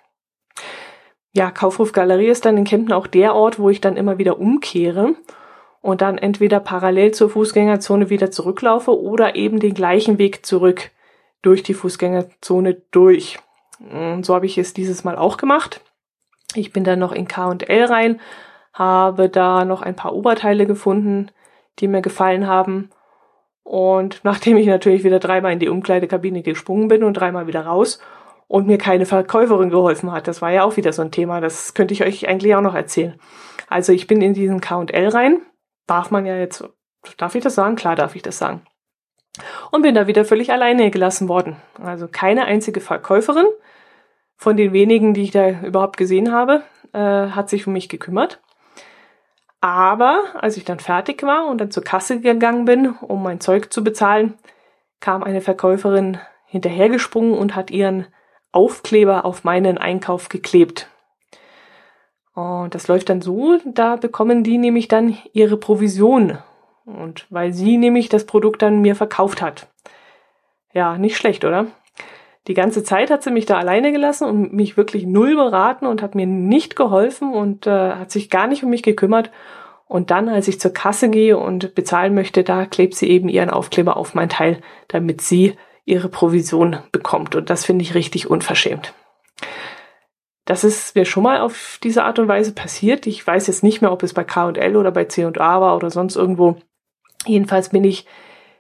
Ja, 1.33 1.51
Kaufhof 1.51 1.92
Galerie 1.92 2.29
ist 2.29 2.45
dann 2.45 2.59
in 2.59 2.64
Kempten 2.64 2.92
auch 2.92 3.07
der 3.07 3.35
Ort, 3.35 3.59
wo 3.59 3.71
ich 3.71 3.81
dann 3.81 3.97
immer 3.97 4.18
wieder 4.18 4.38
umkehre 4.38 5.14
und 5.81 6.03
dann 6.03 6.18
entweder 6.18 6.61
parallel 6.61 7.12
zur 7.12 7.31
Fußgängerzone 7.31 8.11
wieder 8.11 8.31
zurücklaufe 8.31 8.99
oder 8.99 9.35
eben 9.35 9.59
den 9.59 9.73
gleichen 9.73 10.18
Weg 10.18 10.45
zurück 10.45 10.90
durch 11.40 11.62
die 11.62 11.75
Fußgängerzone 11.75 12.83
durch. 12.90 13.38
Und 13.90 14.25
so 14.25 14.35
habe 14.35 14.47
ich 14.47 14.59
es 14.59 14.75
dieses 14.75 15.05
Mal 15.05 15.16
auch 15.16 15.37
gemacht. 15.37 15.81
Ich 16.55 16.73
bin 16.73 16.85
dann 16.85 16.99
noch 16.99 17.12
in 17.12 17.27
K&L 17.27 17.85
rein, 17.85 18.21
habe 18.73 19.29
da 19.29 19.64
noch 19.64 19.83
ein 19.83 19.97
paar 19.97 20.14
Oberteile 20.14 20.66
gefunden, 20.66 21.31
die 21.79 21.88
mir 21.88 22.03
gefallen 22.03 22.47
haben. 22.47 22.90
Und 23.64 24.21
nachdem 24.25 24.57
ich 24.57 24.66
natürlich 24.66 25.05
wieder 25.05 25.18
dreimal 25.18 25.53
in 25.53 25.59
die 25.59 25.68
Umkleidekabine 25.68 26.42
gesprungen 26.42 26.88
bin 26.88 27.05
und 27.05 27.14
dreimal 27.14 27.47
wieder 27.47 27.64
raus 27.64 28.01
und 28.49 28.66
mir 28.66 28.79
keine 28.79 29.07
Verkäuferin 29.07 29.71
geholfen 29.71 30.12
hat, 30.12 30.29
das 30.29 30.42
war 30.42 30.51
ja 30.51 30.64
auch 30.64 30.77
wieder 30.77 30.92
so 30.92 31.03
ein 31.03 31.11
Thema, 31.11 31.40
das 31.40 31.75
könnte 31.75 31.95
ich 31.95 32.05
euch 32.05 32.29
eigentlich 32.29 32.55
auch 32.55 32.61
noch 32.61 32.75
erzählen. 32.75 33.18
Also 33.68 33.92
ich 33.92 34.07
bin 34.07 34.21
in 34.21 34.35
diesen 34.35 34.61
K&L 34.61 35.09
rein, 35.09 35.40
darf 35.87 36.11
man 36.11 36.27
ja 36.27 36.37
jetzt, 36.37 36.64
darf 37.16 37.35
ich 37.35 37.42
das 37.42 37.55
sagen? 37.55 37.77
Klar 37.77 37.97
darf 37.97 38.16
ich 38.16 38.23
das 38.23 38.37
sagen. 38.37 38.62
Und 39.71 39.83
bin 39.83 39.95
da 39.95 40.07
wieder 40.07 40.25
völlig 40.25 40.53
alleine 40.53 40.90
gelassen 40.90 41.29
worden. 41.29 41.57
Also 41.83 42.07
keine 42.07 42.45
einzige 42.45 42.81
Verkäuferin, 42.81 43.47
von 44.37 44.57
den 44.57 44.73
wenigen, 44.73 45.14
die 45.14 45.23
ich 45.23 45.31
da 45.31 45.61
überhaupt 45.61 45.97
gesehen 45.97 46.33
habe, 46.33 46.62
äh, 46.92 46.99
hat 46.99 47.49
sich 47.49 47.66
um 47.66 47.73
mich 47.73 47.88
gekümmert. 47.88 48.40
Aber 49.61 50.25
als 50.35 50.57
ich 50.57 50.64
dann 50.64 50.81
fertig 50.81 51.23
war 51.23 51.47
und 51.47 51.61
dann 51.61 51.71
zur 51.71 51.85
Kasse 51.85 52.21
gegangen 52.21 52.64
bin, 52.64 52.88
um 53.01 53.23
mein 53.23 53.40
Zeug 53.40 53.73
zu 53.73 53.85
bezahlen, 53.85 54.35
kam 54.99 55.23
eine 55.23 55.40
Verkäuferin 55.40 56.18
hinterhergesprungen 56.47 57.35
und 57.35 57.55
hat 57.55 57.71
ihren 57.71 58.07
Aufkleber 58.51 59.25
auf 59.25 59.45
meinen 59.45 59.79
Einkauf 59.79 60.29
geklebt. 60.29 60.88
Und 62.35 62.75
das 62.75 62.88
läuft 62.88 63.09
dann 63.09 63.23
so, 63.23 63.59
da 63.64 63.97
bekommen 63.97 64.42
die 64.42 64.59
nämlich 64.59 64.88
dann 64.88 65.16
ihre 65.33 65.57
Provision. 65.57 66.38
Und 66.85 67.27
weil 67.31 67.53
sie 67.53 67.79
nämlich 67.79 68.09
das 68.09 68.27
Produkt 68.27 68.62
dann 68.62 68.81
mir 68.81 68.97
verkauft 68.97 69.40
hat. 69.40 69.68
Ja, 70.73 70.99
nicht 70.99 71.16
schlecht, 71.16 71.45
oder? 71.45 71.66
Die 72.49 72.55
ganze 72.55 72.83
Zeit 72.83 73.11
hat 73.11 73.23
sie 73.23 73.31
mich 73.31 73.47
da 73.47 73.59
alleine 73.59 73.92
gelassen 73.92 74.29
und 74.29 74.53
mich 74.53 74.77
wirklich 74.77 75.07
null 75.07 75.37
beraten 75.37 75.87
und 75.87 76.03
hat 76.03 76.14
mir 76.14 76.27
nicht 76.27 76.75
geholfen 76.75 77.33
und 77.33 77.66
äh, 77.66 77.92
hat 77.92 78.11
sich 78.11 78.31
gar 78.31 78.49
nicht 78.49 78.64
um 78.64 78.71
mich 78.71 78.83
gekümmert. 78.83 79.31
Und 79.87 80.11
dann, 80.11 80.29
als 80.29 80.49
ich 80.49 80.59
zur 80.59 80.73
Kasse 80.73 81.09
gehe 81.09 81.38
und 81.38 81.75
bezahlen 81.75 82.14
möchte, 82.14 82.42
da 82.42 82.66
klebt 82.66 82.95
sie 82.95 83.09
eben 83.11 83.29
ihren 83.29 83.51
Aufkleber 83.51 83.97
auf 83.97 84.14
mein 84.14 84.29
Teil, 84.29 84.61
damit 84.88 85.21
sie 85.21 85.55
ihre 85.85 86.09
Provision 86.09 86.79
bekommt. 86.90 87.37
Und 87.37 87.51
das 87.51 87.64
finde 87.64 87.83
ich 87.83 87.95
richtig 87.95 88.29
unverschämt. 88.29 88.95
Das 90.45 90.64
ist 90.64 90.97
mir 90.97 91.05
schon 91.05 91.23
mal 91.23 91.40
auf 91.40 91.79
diese 91.83 92.05
Art 92.05 92.18
und 92.18 92.27
Weise 92.27 92.53
passiert. 92.53 93.07
Ich 93.07 93.25
weiß 93.25 93.47
jetzt 93.47 93.62
nicht 93.62 93.81
mehr, 93.83 93.92
ob 93.92 94.03
es 94.03 94.14
bei 94.14 94.25
K&L 94.25 94.77
oder 94.77 94.90
bei 94.90 95.05
C&A 95.05 95.61
war 95.61 95.77
oder 95.77 95.90
sonst 95.90 96.16
irgendwo. 96.16 96.57
Jedenfalls 97.27 97.71
bin 97.71 97.85
ich 97.85 98.07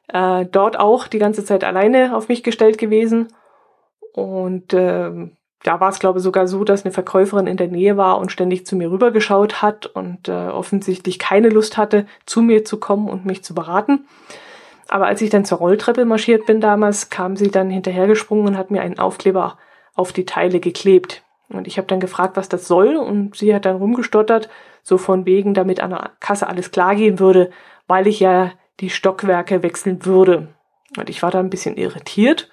äh, 0.08 0.46
dort 0.46 0.78
auch 0.78 1.06
die 1.06 1.18
ganze 1.18 1.44
Zeit 1.44 1.64
alleine 1.64 2.16
auf 2.16 2.28
mich 2.28 2.42
gestellt 2.42 2.78
gewesen 2.78 3.28
und 4.12 4.74
ähm, 4.74 5.36
da 5.62 5.80
war 5.80 5.90
es, 5.90 5.98
glaube 5.98 6.18
ich, 6.18 6.24
sogar 6.24 6.48
so, 6.48 6.64
dass 6.64 6.84
eine 6.84 6.92
Verkäuferin 6.92 7.46
in 7.46 7.56
der 7.56 7.68
Nähe 7.68 7.96
war 7.96 8.18
und 8.18 8.32
ständig 8.32 8.66
zu 8.66 8.76
mir 8.76 8.90
rübergeschaut 8.90 9.62
hat 9.62 9.86
und 9.86 10.28
äh, 10.28 10.48
offensichtlich 10.48 11.18
keine 11.18 11.48
Lust 11.48 11.76
hatte, 11.76 12.06
zu 12.26 12.42
mir 12.42 12.64
zu 12.64 12.78
kommen 12.78 13.08
und 13.08 13.24
mich 13.24 13.44
zu 13.44 13.54
beraten. 13.54 14.06
Aber 14.88 15.06
als 15.06 15.22
ich 15.22 15.30
dann 15.30 15.44
zur 15.44 15.58
Rolltreppe 15.58 16.04
marschiert 16.04 16.46
bin 16.46 16.60
damals, 16.60 17.10
kam 17.10 17.36
sie 17.36 17.50
dann 17.50 17.70
hinterhergesprungen 17.70 18.48
und 18.48 18.58
hat 18.58 18.70
mir 18.70 18.82
einen 18.82 18.98
Aufkleber 18.98 19.56
auf 19.94 20.12
die 20.12 20.26
Teile 20.26 20.58
geklebt. 20.58 21.22
Und 21.48 21.66
ich 21.66 21.78
habe 21.78 21.86
dann 21.86 22.00
gefragt, 22.00 22.36
was 22.36 22.48
das 22.48 22.66
soll, 22.66 22.96
und 22.96 23.36
sie 23.36 23.54
hat 23.54 23.64
dann 23.64 23.76
rumgestottert, 23.76 24.48
so 24.82 24.98
von 24.98 25.26
wegen, 25.26 25.54
damit 25.54 25.80
an 25.80 25.90
der 25.90 26.10
Kasse 26.18 26.48
alles 26.48 26.72
klar 26.72 26.96
gehen 26.96 27.20
würde, 27.20 27.50
weil 27.86 28.06
ich 28.06 28.20
ja 28.20 28.52
die 28.80 28.90
Stockwerke 28.90 29.62
wechseln 29.62 30.04
würde. 30.04 30.48
Und 30.96 31.08
ich 31.08 31.22
war 31.22 31.30
da 31.30 31.38
ein 31.38 31.50
bisschen 31.50 31.76
irritiert 31.76 32.50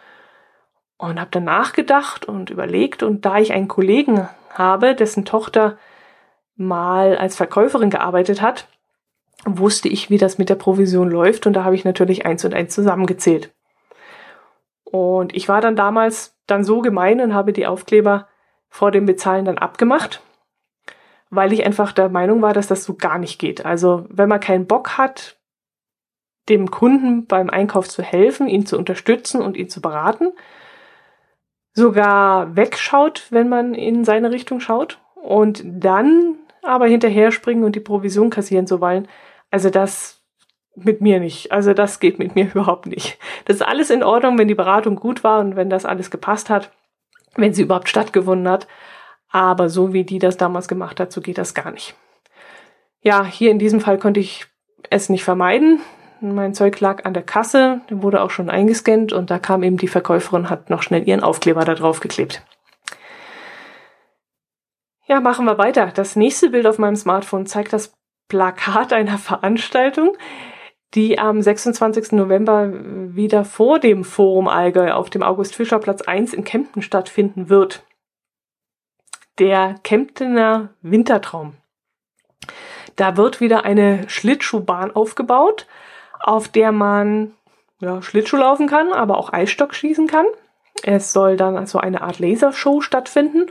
und 0.98 1.20
habe 1.20 1.32
dann 1.32 1.46
nachgedacht 1.46 2.26
und 2.26 2.50
überlegt 2.50 3.04
und 3.04 3.26
da 3.26 3.38
ich 3.38 3.54
einen 3.54 3.68
Kollegen 3.68 4.28
habe, 4.52 4.96
dessen 4.96 5.26
Tochter 5.26 5.78
mal 6.56 7.18
als 7.18 7.38
Verkäuferin 7.38 7.90
gearbeitet 7.90 8.42
hat, 8.42 8.68
wusste 9.46 9.88
ich, 9.88 10.10
wie 10.10 10.18
das 10.18 10.38
mit 10.38 10.50
der 10.50 10.56
Provision 10.56 11.10
läuft 11.10 11.48
und 11.48 11.54
da 11.54 11.64
habe 11.64 11.76
ich 11.76 11.86
natürlich 11.86 12.26
eins 12.26 12.44
und 12.44 12.54
eins 12.54 12.76
zusammengezählt. 12.76 13.54
Und 14.84 15.36
ich 15.36 15.48
war 15.48 15.62
dann 15.62 15.76
damals 15.76 16.38
dann 16.48 16.64
so 16.64 16.82
gemein 16.82 17.22
und 17.22 17.34
habe 17.34 17.54
die 17.54 17.68
Aufkleber 17.68 18.28
vor 18.70 18.92
dem 18.92 19.06
Bezahlen 19.06 19.46
dann 19.46 19.58
abgemacht, 19.58 20.22
weil 21.30 21.54
ich 21.54 21.66
einfach 21.66 21.92
der 21.92 22.10
Meinung 22.10 22.42
war, 22.42 22.54
dass 22.54 22.68
das 22.68 22.84
so 22.84 22.96
gar 22.96 23.20
nicht 23.20 23.40
geht. 23.40 23.66
Also 23.66 24.06
wenn 24.10 24.30
man 24.30 24.40
keinen 24.40 24.68
Bock 24.68 24.98
hat, 24.98 25.38
dem 26.50 26.72
Kunden 26.72 27.28
beim 27.28 27.50
Einkauf 27.50 27.88
zu 27.88 28.02
helfen, 28.02 28.48
ihn 28.48 28.66
zu 28.66 28.78
unterstützen 28.78 29.42
und 29.42 29.56
ihn 29.56 29.70
zu 29.70 29.82
beraten, 29.82 30.32
sogar 31.74 32.56
wegschaut, 32.56 33.28
wenn 33.30 33.50
man 33.50 33.76
in 33.76 34.04
seine 34.04 34.32
Richtung 34.32 34.60
schaut 34.60 35.00
und 35.16 35.64
dann 35.66 36.38
aber 36.64 36.88
hinterher 36.88 37.32
springen 37.32 37.64
und 37.64 37.76
die 37.76 37.80
Provision 37.80 38.30
kassieren 38.32 38.68
zu 38.68 38.82
wollen. 38.82 39.08
Also 39.52 39.70
das 39.70 40.20
mit 40.76 41.02
mir 41.02 41.20
nicht. 41.20 41.52
Also 41.52 41.74
das 41.74 42.00
geht 42.00 42.20
mit 42.20 42.36
mir 42.36 42.46
überhaupt 42.54 42.88
nicht. 42.88 43.18
Das 43.46 43.58
ist 43.58 43.62
alles 43.62 43.90
in 43.90 44.04
Ordnung, 44.04 44.38
wenn 44.38 44.48
die 44.48 44.56
Beratung 44.56 44.96
gut 44.96 45.24
war 45.24 45.40
und 45.40 45.56
wenn 45.56 45.70
das 45.70 45.86
alles 45.86 46.12
gepasst 46.12 46.50
hat, 46.50 46.72
wenn 47.36 47.54
sie 47.54 47.64
überhaupt 47.64 47.90
stattgefunden 47.90 48.50
hat. 48.50 48.68
Aber 49.32 49.70
so 49.70 49.94
wie 49.94 50.04
die 50.04 50.20
das 50.20 50.38
damals 50.38 50.68
gemacht 50.68 51.00
hat, 51.00 51.12
so 51.12 51.22
geht 51.22 51.38
das 51.38 51.54
gar 51.54 51.72
nicht. 51.72 51.96
Ja, 53.02 53.24
hier 53.24 53.52
in 53.52 53.60
diesem 53.60 53.80
Fall 53.80 53.98
konnte 53.98 54.20
ich 54.20 54.48
es 54.90 55.10
nicht 55.10 55.24
vermeiden. 55.24 55.82
Mein 56.22 56.54
Zeug 56.54 56.80
lag 56.80 57.06
an 57.06 57.14
der 57.14 57.24
Kasse, 57.24 57.82
wurde 57.90 58.22
auch 58.22 58.32
schon 58.32 58.50
eingescannt 58.50 59.14
und 59.14 59.30
da 59.30 59.40
kam 59.40 59.64
eben 59.64 59.78
die 59.78 59.88
Verkäuferin, 59.88 60.50
hat 60.50 60.70
noch 60.70 60.84
schnell 60.84 61.08
ihren 61.08 61.24
Aufkleber 61.24 61.64
da 61.64 61.76
drauf 61.76 62.02
geklebt. 62.02 62.44
Ja, 65.08 65.22
machen 65.22 65.46
wir 65.46 65.58
weiter. 65.58 65.92
Das 65.96 66.16
nächste 66.16 66.50
Bild 66.50 66.68
auf 66.68 66.78
meinem 66.78 66.96
Smartphone 66.96 67.46
zeigt 67.46 67.74
das 67.74 67.94
Plakat 68.28 68.94
einer 68.94 69.18
Veranstaltung, 69.18 70.16
die 70.94 71.18
am 71.20 71.42
26. 71.42 72.12
November 72.12 72.72
wieder 72.72 73.46
vor 73.46 73.80
dem 73.80 74.04
Forum 74.04 74.48
Allgäu 74.48 74.92
auf 74.92 75.10
dem 75.10 75.24
August-Fischer-Platz 75.24 76.02
1 76.02 76.34
in 76.34 76.44
Kempten 76.44 76.82
stattfinden 76.82 77.50
wird. 77.50 77.84
Der 79.40 79.76
Kemptener 79.84 80.72
Wintertraum. 80.82 81.54
Da 82.98 83.16
wird 83.16 83.40
wieder 83.40 83.64
eine 83.64 84.10
Schlittschuhbahn 84.10 84.92
aufgebaut, 84.94 85.66
auf 86.20 86.50
der 86.50 86.74
man 86.74 87.36
ja, 87.80 88.02
Schlittschuh 88.02 88.36
laufen 88.36 88.68
kann, 88.68 88.92
aber 88.92 89.18
auch 89.18 89.32
Eisstock 89.32 89.74
schießen 89.74 90.08
kann. 90.08 90.26
Es 90.84 91.14
soll 91.14 91.38
dann 91.38 91.56
also 91.56 91.80
eine 91.80 92.02
Art 92.02 92.20
Lasershow 92.20 92.82
stattfinden 92.82 93.46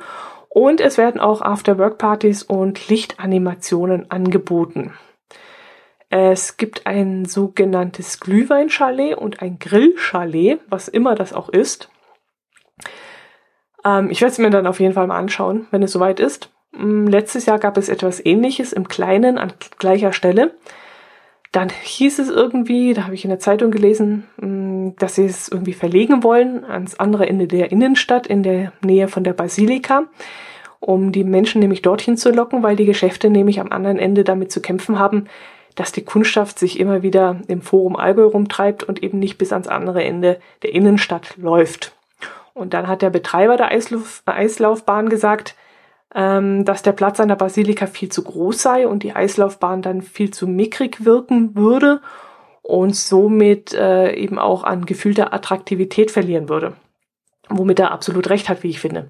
und 0.51 0.83
es 0.83 0.99
werden 0.99 1.23
auch 1.23 1.41
After-Work-Partys 1.41 2.43
und 2.43 2.89
Lichtanimationen 2.89 4.11
angeboten. 4.11 4.93
Es 6.11 6.59
gibt 6.59 6.87
ein 6.87 7.25
sogenanntes 7.25 8.21
Glühweinchalet 8.21 9.17
und 9.17 9.41
ein 9.41 9.59
Grillchalet, 9.59 10.61
was 10.69 10.89
immer 10.89 11.15
das 11.15 11.33
auch 11.33 11.49
ist. 11.49 11.89
Ähm, 13.85 14.11
ich 14.11 14.21
werde 14.21 14.33
es 14.33 14.39
mir 14.39 14.51
dann 14.51 14.67
auf 14.67 14.81
jeden 14.81 14.95
Fall 14.95 15.07
mal 15.07 15.19
anschauen, 15.19 15.67
wenn 15.71 15.83
es 15.83 15.93
soweit 15.93 16.21
ist. 16.21 16.51
Ähm, 16.75 17.07
letztes 17.07 17.47
Jahr 17.47 17.59
gab 17.59 17.77
es 17.77 17.89
etwas 17.89 18.25
ähnliches 18.25 18.73
im 18.73 18.89
Kleinen 18.89 19.39
an 19.39 19.53
gleicher 19.79 20.13
Stelle. 20.13 20.53
Dann 21.53 21.71
hieß 21.71 22.19
es 22.19 22.29
irgendwie, 22.29 22.93
da 22.93 23.05
habe 23.05 23.15
ich 23.15 23.25
in 23.25 23.31
der 23.31 23.39
Zeitung 23.39 23.71
gelesen, 23.71 24.25
mm, 24.37 24.91
dass 24.99 25.15
sie 25.15 25.25
es 25.25 25.49
irgendwie 25.49 25.73
verlegen 25.73 26.23
wollen 26.23 26.65
ans 26.65 26.97
andere 26.97 27.27
Ende 27.27 27.47
der 27.47 27.73
Innenstadt 27.73 28.27
in 28.27 28.43
der 28.43 28.73
Nähe 28.83 29.09
von 29.09 29.25
der 29.25 29.33
Basilika, 29.33 30.05
um 30.79 31.11
die 31.11 31.25
Menschen 31.25 31.61
nämlich 31.61 31.83
dorthin 31.83 32.17
zu 32.19 32.31
locken, 32.31 32.63
weil 32.63 32.77
die 32.77 32.85
Geschäfte 32.85 33.31
nämlich 33.31 33.61
am 33.61 33.73
anderen 33.73 33.99
Ende 33.99 34.25
damit 34.25 34.53
zu 34.53 34.61
kämpfen 34.61 34.99
haben, 34.99 35.25
dass 35.75 35.93
die 35.93 36.05
Kundschaft 36.05 36.59
sich 36.59 36.79
immer 36.79 37.03
wieder 37.03 37.41
im 37.47 37.63
Forum 37.63 37.97
Allgäu 37.97 38.25
rumtreibt 38.25 38.85
und 38.85 39.03
eben 39.03 39.19
nicht 39.19 39.39
bis 39.39 39.53
ans 39.53 39.69
andere 39.69 40.05
Ende 40.05 40.41
der 40.63 40.75
Innenstadt 40.75 41.37
läuft. 41.39 41.98
Und 42.59 42.75
dann 42.75 42.89
hat 42.89 43.03
der 43.03 43.11
Betreiber 43.11 43.57
der 43.57 43.69
Eislauf 43.69 44.23
Eislaufbahn 44.27 45.09
gesagt, 45.09 45.55
ähm, 46.13 46.65
dass 46.65 46.83
der 46.83 46.93
Platz 46.93 47.21
an 47.21 47.29
der 47.29 47.37
Basilika 47.37 47.87
viel 47.87 48.09
zu 48.09 48.25
groß 48.25 48.61
sei 48.61 48.89
und 48.89 49.05
die 49.05 49.15
Eislaufbahn 49.15 49.81
dann 49.81 50.03
viel 50.03 50.33
zu 50.33 50.49
mickrig 50.49 51.05
wirken 51.05 51.55
würde 51.55 52.01
und 52.63 52.97
somit 52.97 53.75
äh, 53.75 54.13
eben 54.15 54.41
auch 54.41 54.65
an 54.65 54.87
gefühlter 54.87 55.33
Attraktivität 55.33 56.11
verlieren 56.11 56.49
würde. 56.49 56.75
Womit 57.49 57.79
er 57.79 57.93
absolut 57.93 58.29
recht 58.29 58.49
hat, 58.49 58.65
wie 58.65 58.71
ich 58.71 58.81
finde. 58.81 59.09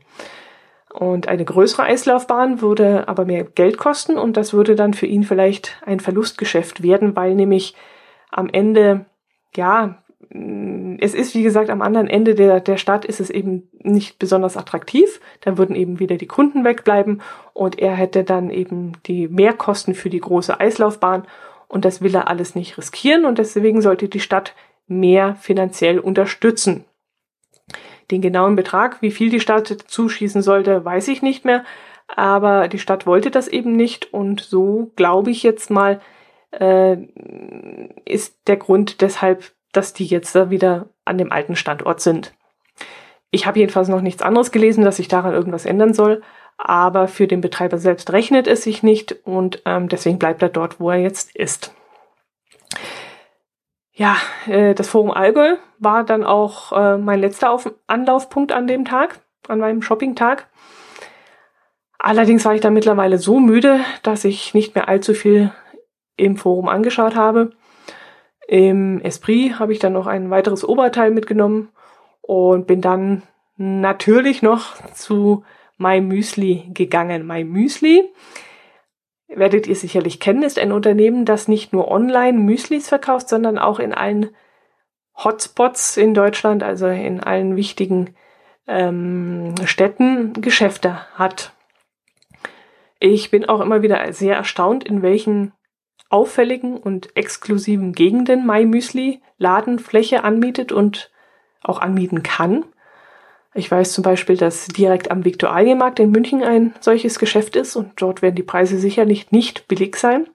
Und 0.93 1.29
eine 1.29 1.45
größere 1.45 1.85
Eislaufbahn 1.85 2.61
würde 2.61 3.09
aber 3.09 3.25
mehr 3.25 3.45
Geld 3.45 3.79
kosten 3.79 4.19
und 4.19 4.37
das 4.37 4.53
würde 4.53 4.75
dann 4.75 4.93
für 4.93 5.07
ihn 5.07 5.25
vielleicht 5.25 5.81
ein 5.87 6.01
Verlustgeschäft 6.01 6.83
werden, 6.83 7.17
weil 7.17 7.35
nämlich 7.35 7.75
am 8.31 8.49
Ende, 8.49 9.07
ja, 9.57 10.03
es 10.31 11.15
ist 11.15 11.35
wie 11.35 11.43
gesagt 11.43 11.71
am 11.71 11.81
anderen 11.81 12.09
Ende 12.09 12.35
der, 12.35 12.61
der 12.61 12.77
Stadt 12.77 13.05
ist 13.05 13.21
es 13.21 13.31
eben 13.31 13.69
nicht 13.73 14.19
besonders 14.19 14.57
attraktiv. 14.57 15.21
Dann 15.41 15.57
würden 15.57 15.75
eben 15.75 16.01
wieder 16.01 16.17
die 16.17 16.27
Kunden 16.27 16.65
wegbleiben 16.65 17.23
und 17.55 17.79
er 17.79 17.95
hätte 17.95 18.25
dann 18.25 18.51
eben 18.51 18.93
die 19.07 19.29
Mehrkosten 19.29 19.95
für 19.95 20.11
die 20.11 20.21
große 20.21 20.61
Eislaufbahn 20.61 21.27
und 21.69 21.85
das 21.85 22.03
will 22.03 22.15
er 22.15 22.29
alles 22.29 22.55
nicht 22.55 22.77
riskieren 22.77 23.25
und 23.25 23.39
deswegen 23.39 23.81
sollte 23.81 24.09
die 24.09 24.21
Stadt 24.21 24.55
mehr 24.87 25.35
finanziell 25.37 25.99
unterstützen. 25.99 26.85
Den 28.11 28.23
genauen 28.23 28.57
Betrag, 28.57 29.03
wie 29.03 29.11
viel 29.11 29.31
die 29.31 29.41
Stadt 29.41 29.69
zuschießen 29.69 30.43
sollte, 30.43 30.85
weiß 30.85 31.09
ich 31.09 31.23
nicht 31.23 31.45
mehr. 31.45 31.65
Aber 32.09 32.69
die 32.69 32.79
Stadt 32.79 33.07
wollte 33.07 33.31
das 33.31 33.49
eben 33.49 33.77
nicht 33.77 34.13
und 34.15 34.41
so 34.41 34.93
glaube 34.97 35.31
ich 35.31 35.43
jetzt 35.43 35.71
mal, 35.71 36.01
äh, 36.51 36.97
ist 38.07 38.39
der 38.47 38.57
Grund 38.57 39.03
deshalb, 39.03 39.53
dass 39.73 39.93
die 39.93 40.07
jetzt 40.07 40.35
da 40.35 40.51
wieder 40.51 40.89
an 41.05 41.19
dem 41.19 41.33
alten 41.33 41.57
Standort 41.57 42.01
sind. 42.01 42.35
Ich 43.31 43.47
habe 43.47 43.59
jedenfalls 43.59 43.89
noch 43.89 44.01
nichts 44.01 44.23
anderes 44.23 44.51
gelesen, 44.51 44.85
dass 44.85 44.97
sich 44.97 45.09
daran 45.09 45.35
irgendwas 45.35 45.67
ändern 45.67 45.93
soll, 45.93 46.23
aber 46.57 47.09
für 47.09 47.27
den 47.27 47.41
Betreiber 47.41 47.79
selbst 47.79 48.13
rechnet 48.13 48.47
es 48.47 48.63
sich 48.63 48.83
nicht 48.83 49.13
und 49.25 49.63
ähm, 49.65 49.89
deswegen 49.89 50.19
bleibt 50.19 50.43
er 50.43 50.49
dort, 50.49 50.81
wo 50.81 50.91
er 50.91 50.99
jetzt 50.99 51.37
ist. 51.37 51.75
Ja, 53.93 54.17
äh, 54.47 54.75
das 54.75 54.89
Forum 54.89 55.11
Allgäu 55.11 55.57
war 55.79 56.05
dann 56.05 56.25
auch 56.25 56.73
äh, 56.73 56.97
mein 56.97 57.21
letzter 57.21 57.51
Auf 57.51 57.73
Anlaufpunkt 57.87 58.53
an 58.53 58.67
dem 58.67 58.85
Tag, 58.85 59.21
an 59.49 59.59
meinem 59.59 59.83
Shopping-Tag. 59.83 60.49
Allerdings 61.99 62.45
war 62.45 62.55
ich 62.55 62.61
dann 62.61 62.75
mittlerweile 62.75 63.19
so 63.19 63.41
müde, 63.41 63.81
dass 64.03 64.25
ich 64.25 64.55
nicht 64.55 64.75
mehr 64.75 64.89
allzu 64.89 65.15
viel 65.15 65.53
im 66.17 66.37
Forum 66.37 66.69
angeschaut 66.69 67.17
habe. 67.17 67.51
Im 68.49 69.03
Esprit 69.03 69.59
habe 69.59 69.75
ich 69.75 69.79
dann 69.79 69.93
noch 69.93 70.07
ein 70.07 70.31
weiteres 70.31 70.67
Oberteil 70.67 71.11
mitgenommen 71.11 71.69
und 72.23 72.67
bin 72.67 72.81
dann 72.81 73.23
natürlich 73.59 74.41
noch 74.41 74.83
zu 74.95 75.45
My 75.77 76.01
Müsli 76.01 76.71
gegangen. 76.73 77.27
My 77.27 77.45
Müsli 77.45 78.09
werdet 79.29 79.67
ihr 79.67 79.77
sicherlich 79.77 80.19
kennen, 80.19 80.43
ist 80.43 80.59
ein 80.59 80.73
Unternehmen, 80.73 81.27
das 81.27 81.47
nicht 81.47 81.75
nur 81.75 81.91
online 81.91 82.39
Müslis 82.39 82.89
verkauft, 82.89 83.29
sondern 83.29 83.59
auch 83.59 83.79
in 83.79 83.93
allen 83.93 84.31
Hotspots 85.15 85.99
in 85.99 86.15
Deutschland, 86.15 86.63
also 86.63 86.87
in 86.87 87.21
allen 87.21 87.55
wichtigen 87.55 88.15
ähm, 88.67 89.57
Städten 89.67 90.33
Geschäfte 90.41 91.01
hat. 91.17 91.53
Ich 92.99 93.31
bin 93.31 93.47
auch 93.47 93.61
immer 93.61 93.83
wieder 93.83 94.11
sehr 94.15 94.37
erstaunt, 94.37 94.85
in 94.85 95.03
welchen 95.03 95.53
auffälligen 96.09 96.77
und 96.77 97.17
exklusiven 97.17 97.93
Gegenden 97.93 98.47
My 98.47 98.65
Müsli 98.65 99.21
Ladenfläche 99.37 100.25
anmietet 100.25 100.73
und 100.73 101.11
auch 101.63 101.81
anmieten 101.81 102.23
kann. 102.23 102.65
Ich 103.55 103.71
weiß 103.71 103.93
zum 103.93 104.03
Beispiel, 104.03 104.37
dass 104.37 104.67
direkt 104.67 105.11
am 105.11 105.25
Viktualienmarkt 105.25 106.01
in 106.01 106.11
München 106.11 106.43
ein 106.43 106.75
solches 106.81 107.19
Geschäft 107.19 107.57
ist 107.57 107.77
und 107.77 108.01
dort 108.01 108.23
werden 108.23 108.37
die 108.37 108.43
Preise 108.43 108.79
sicherlich 108.79 109.33
nicht 109.33 109.69
billig 109.69 109.97
sein. 109.97 110.29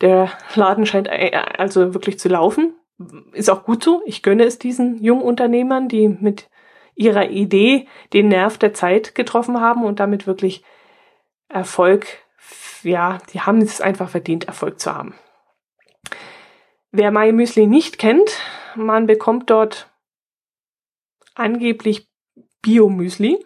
Der 0.00 0.30
Laden 0.54 0.86
scheint 0.86 1.08
äh, 1.08 1.32
also 1.56 1.94
wirklich 1.94 2.18
zu 2.18 2.28
laufen. 2.28 2.74
Ist 3.32 3.50
auch 3.50 3.64
gut 3.64 3.82
so. 3.82 4.02
Ich 4.04 4.22
gönne 4.22 4.44
es 4.44 4.58
diesen 4.58 5.02
jungen 5.02 5.22
Unternehmern, 5.22 5.88
die 5.88 6.08
mit 6.08 6.48
ihrer 6.94 7.30
Idee 7.30 7.86
den 8.12 8.28
Nerv 8.28 8.58
der 8.58 8.74
Zeit 8.74 9.14
getroffen 9.14 9.60
haben 9.60 9.84
und 9.84 10.00
damit 10.00 10.26
wirklich 10.26 10.62
Erfolg, 11.48 12.06
ja, 12.82 13.18
die 13.32 13.40
haben 13.40 13.58
es 13.60 13.80
einfach 13.80 14.08
verdient, 14.08 14.44
Erfolg 14.44 14.80
zu 14.80 14.94
haben. 14.94 15.14
Wer 16.90 17.10
My 17.10 17.32
Müsli 17.32 17.66
nicht 17.66 17.98
kennt, 17.98 18.38
man 18.76 19.06
bekommt 19.06 19.50
dort 19.50 19.90
angeblich 21.34 22.08
Bio-Müsli. 22.62 23.44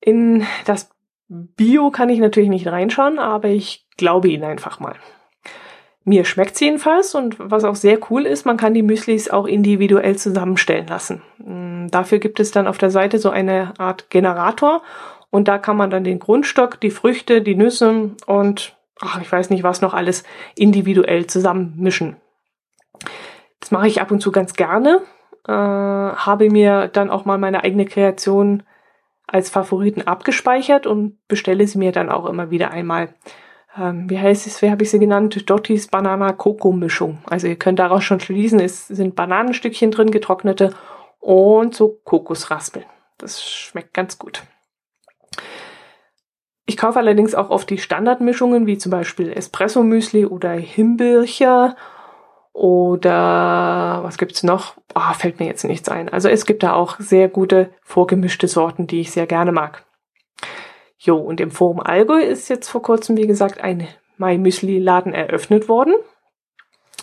In 0.00 0.46
das 0.66 0.90
Bio 1.28 1.90
kann 1.90 2.10
ich 2.10 2.20
natürlich 2.20 2.50
nicht 2.50 2.66
reinschauen, 2.66 3.18
aber 3.18 3.48
ich 3.48 3.86
glaube 3.96 4.28
Ihnen 4.28 4.44
einfach 4.44 4.78
mal. 4.78 4.96
Mir 6.04 6.24
schmeckt 6.24 6.56
sie 6.56 6.66
jedenfalls 6.66 7.16
und 7.16 7.34
was 7.40 7.64
auch 7.64 7.74
sehr 7.74 7.98
cool 8.10 8.26
ist, 8.26 8.46
man 8.46 8.56
kann 8.56 8.74
die 8.74 8.82
Müslis 8.82 9.28
auch 9.28 9.44
individuell 9.44 10.16
zusammenstellen 10.16 10.86
lassen. 10.86 11.20
Mm, 11.38 11.88
dafür 11.88 12.20
gibt 12.20 12.38
es 12.38 12.52
dann 12.52 12.68
auf 12.68 12.78
der 12.78 12.90
Seite 12.90 13.18
so 13.18 13.28
eine 13.28 13.74
Art 13.78 14.08
Generator 14.08 14.82
und 15.30 15.48
da 15.48 15.58
kann 15.58 15.76
man 15.76 15.90
dann 15.90 16.04
den 16.04 16.18
Grundstock, 16.18 16.80
die 16.80 16.90
Früchte, 16.90 17.42
die 17.42 17.56
Nüsse 17.56 18.10
und 18.26 18.76
ach, 19.00 19.20
ich 19.20 19.30
weiß 19.30 19.50
nicht 19.50 19.62
was 19.62 19.82
noch 19.82 19.94
alles 19.94 20.24
individuell 20.54 21.26
zusammenmischen. 21.26 22.16
Das 23.60 23.70
mache 23.70 23.88
ich 23.88 24.00
ab 24.00 24.10
und 24.10 24.20
zu 24.20 24.32
ganz 24.32 24.54
gerne, 24.54 25.02
äh, 25.46 25.52
habe 25.52 26.50
mir 26.50 26.88
dann 26.88 27.10
auch 27.10 27.24
mal 27.24 27.38
meine 27.38 27.64
eigene 27.64 27.84
Kreation 27.84 28.62
als 29.26 29.50
Favoriten 29.50 30.02
abgespeichert 30.02 30.86
und 30.86 31.18
bestelle 31.28 31.66
sie 31.66 31.78
mir 31.78 31.92
dann 31.92 32.10
auch 32.10 32.26
immer 32.26 32.50
wieder 32.50 32.70
einmal. 32.70 33.14
Ähm, 33.76 34.08
wie 34.08 34.18
heißt 34.18 34.46
es, 34.46 34.62
wie 34.62 34.70
habe 34.70 34.84
ich 34.84 34.90
sie 34.90 34.98
genannt? 34.98 35.48
Dottis 35.50 35.88
Banana 35.88 36.32
Coco 36.32 36.72
Mischung. 36.72 37.18
Also 37.28 37.46
ihr 37.46 37.56
könnt 37.56 37.78
daraus 37.78 38.04
schon 38.04 38.20
schließen, 38.20 38.60
es 38.60 38.86
sind 38.86 39.16
Bananenstückchen 39.16 39.90
drin, 39.90 40.10
getrocknete 40.10 40.72
und 41.18 41.74
so 41.74 42.00
Kokosraspeln. 42.04 42.86
Das 43.18 43.44
schmeckt 43.44 43.94
ganz 43.94 44.18
gut. 44.18 44.42
Ich 46.66 46.76
kaufe 46.76 46.98
allerdings 46.98 47.34
auch 47.34 47.50
oft 47.50 47.70
die 47.70 47.78
Standardmischungen, 47.78 48.66
wie 48.66 48.76
zum 48.76 48.90
Beispiel 48.90 49.32
Espresso-Müsli 49.32 50.26
oder 50.26 50.50
Himbeercher 50.50 51.76
oder 52.52 54.00
was 54.02 54.18
gibt's 54.18 54.42
noch? 54.42 54.74
Ah, 54.94 55.12
fällt 55.12 55.38
mir 55.38 55.46
jetzt 55.46 55.64
nichts 55.64 55.88
ein. 55.88 56.08
Also 56.08 56.28
es 56.28 56.44
gibt 56.44 56.62
da 56.62 56.72
auch 56.72 56.98
sehr 56.98 57.28
gute 57.28 57.70
vorgemischte 57.82 58.48
Sorten, 58.48 58.86
die 58.86 59.00
ich 59.00 59.12
sehr 59.12 59.26
gerne 59.26 59.52
mag. 59.52 59.84
Jo, 60.98 61.18
und 61.18 61.40
im 61.40 61.50
Forum 61.50 61.80
Allgäu 61.80 62.20
ist 62.20 62.48
jetzt 62.48 62.68
vor 62.68 62.82
kurzem, 62.82 63.16
wie 63.16 63.26
gesagt, 63.26 63.60
ein 63.60 63.86
Mai 64.16 64.38
Müsli 64.38 64.78
Laden 64.78 65.12
eröffnet 65.12 65.68
worden. 65.68 65.94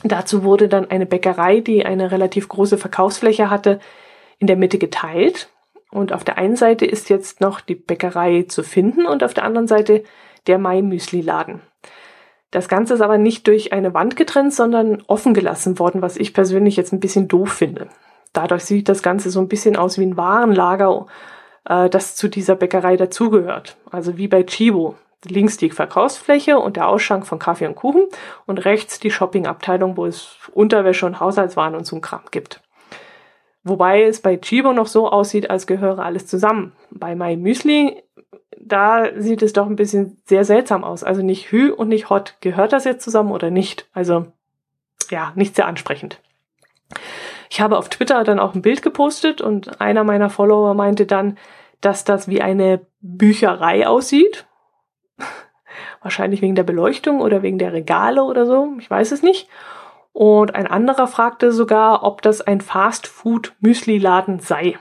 Dazu 0.03 0.43
wurde 0.43 0.67
dann 0.67 0.89
eine 0.89 1.05
Bäckerei, 1.05 1.61
die 1.61 1.85
eine 1.85 2.11
relativ 2.11 2.49
große 2.49 2.77
Verkaufsfläche 2.77 3.49
hatte, 3.49 3.79
in 4.39 4.47
der 4.47 4.57
Mitte 4.57 4.77
geteilt. 4.77 5.49
Und 5.93 6.11
auf 6.11 6.23
der 6.23 6.39
einen 6.39 6.55
Seite 6.55 6.85
ist 6.85 7.09
jetzt 7.09 7.39
noch 7.39 7.61
die 7.61 7.75
Bäckerei 7.75 8.45
zu 8.47 8.63
finden 8.63 9.05
und 9.05 9.23
auf 9.23 9.35
der 9.35 9.43
anderen 9.43 9.67
Seite 9.67 10.03
der 10.47 10.57
Mai 10.57 10.81
Müsli 10.81 11.21
Laden. 11.21 11.61
Das 12.49 12.67
Ganze 12.67 12.95
ist 12.95 13.01
aber 13.01 13.19
nicht 13.19 13.47
durch 13.47 13.73
eine 13.73 13.93
Wand 13.93 14.15
getrennt, 14.15 14.53
sondern 14.53 15.03
offen 15.07 15.33
gelassen 15.33 15.77
worden, 15.77 16.01
was 16.01 16.17
ich 16.17 16.33
persönlich 16.33 16.77
jetzt 16.77 16.93
ein 16.93 16.99
bisschen 16.99 17.27
doof 17.27 17.53
finde. 17.53 17.89
Dadurch 18.31 18.63
sieht 18.63 18.89
das 18.89 19.03
Ganze 19.03 19.29
so 19.29 19.39
ein 19.39 19.47
bisschen 19.47 19.75
aus 19.75 19.99
wie 19.99 20.05
ein 20.05 20.17
Warenlager, 20.17 21.05
äh, 21.65 21.89
das 21.89 22.15
zu 22.15 22.27
dieser 22.27 22.55
Bäckerei 22.55 22.97
dazugehört. 22.97 23.77
Also 23.91 24.17
wie 24.17 24.27
bei 24.27 24.43
Chibo. 24.43 24.95
Links 25.25 25.57
die 25.57 25.69
Verkaufsfläche 25.69 26.59
und 26.59 26.75
der 26.75 26.89
Ausschank 26.89 27.25
von 27.25 27.39
Kaffee 27.39 27.67
und 27.67 27.75
Kuchen 27.75 28.07
und 28.45 28.65
rechts 28.65 28.99
die 28.99 29.11
Shoppingabteilung, 29.11 29.95
wo 29.95 30.05
es 30.05 30.35
Unterwäsche 30.53 31.05
und 31.05 31.21
Haushaltswaren 31.21 31.75
und 31.75 31.85
so 31.85 31.95
ein 31.95 32.01
Kram 32.01 32.23
gibt. 32.31 32.61
Wobei 33.63 34.03
es 34.03 34.21
bei 34.21 34.37
Chibo 34.37 34.73
noch 34.73 34.87
so 34.87 35.09
aussieht, 35.09 35.49
als 35.49 35.67
gehöre 35.67 35.99
alles 35.99 36.27
zusammen. 36.27 36.73
Bei 36.91 37.15
My 37.15 37.37
Müsli 37.37 38.03
da 38.65 39.09
sieht 39.15 39.41
es 39.41 39.53
doch 39.53 39.67
ein 39.67 39.75
bisschen 39.75 40.21
sehr 40.25 40.45
seltsam 40.45 40.83
aus. 40.83 41.03
Also 41.03 41.21
nicht 41.21 41.51
Hü 41.51 41.71
und 41.71 41.89
nicht 41.89 42.09
Hot. 42.09 42.35
Gehört 42.41 42.73
das 42.73 42.85
jetzt 42.85 43.03
zusammen 43.03 43.31
oder 43.31 43.49
nicht? 43.49 43.87
Also 43.93 44.27
ja, 45.09 45.33
nicht 45.35 45.55
sehr 45.55 45.67
ansprechend. 45.67 46.19
Ich 47.49 47.61
habe 47.61 47.77
auf 47.77 47.89
Twitter 47.89 48.23
dann 48.23 48.39
auch 48.39 48.55
ein 48.55 48.61
Bild 48.61 48.81
gepostet 48.81 49.41
und 49.41 49.81
einer 49.81 50.03
meiner 50.03 50.29
Follower 50.29 50.73
meinte 50.73 51.05
dann, 51.05 51.37
dass 51.81 52.03
das 52.03 52.27
wie 52.27 52.41
eine 52.41 52.85
Bücherei 53.01 53.85
aussieht. 53.85 54.45
Wahrscheinlich 56.01 56.41
wegen 56.41 56.55
der 56.55 56.63
Beleuchtung 56.63 57.21
oder 57.21 57.41
wegen 57.41 57.59
der 57.59 57.73
Regale 57.73 58.23
oder 58.23 58.45
so. 58.45 58.73
Ich 58.79 58.89
weiß 58.89 59.11
es 59.11 59.21
nicht. 59.21 59.47
Und 60.13 60.55
ein 60.55 60.67
anderer 60.67 61.07
fragte 61.07 61.51
sogar, 61.51 62.03
ob 62.03 62.21
das 62.21 62.41
ein 62.41 62.61
Fast-Food-Müsli-Laden 62.61 64.39
sei 64.39 64.77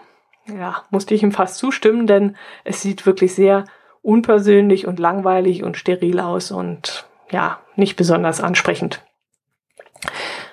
ja, 0.46 0.82
musste 0.90 1.14
ich 1.14 1.22
ihm 1.22 1.32
fast 1.32 1.56
zustimmen, 1.56 2.06
denn 2.06 2.36
es 2.64 2.82
sieht 2.82 3.06
wirklich 3.06 3.34
sehr 3.34 3.64
unpersönlich 4.02 4.86
und 4.86 4.98
langweilig 4.98 5.62
und 5.62 5.76
steril 5.76 6.20
aus 6.20 6.50
und 6.50 7.06
ja, 7.30 7.60
nicht 7.76 7.96
besonders 7.96 8.40
ansprechend. 8.40 9.04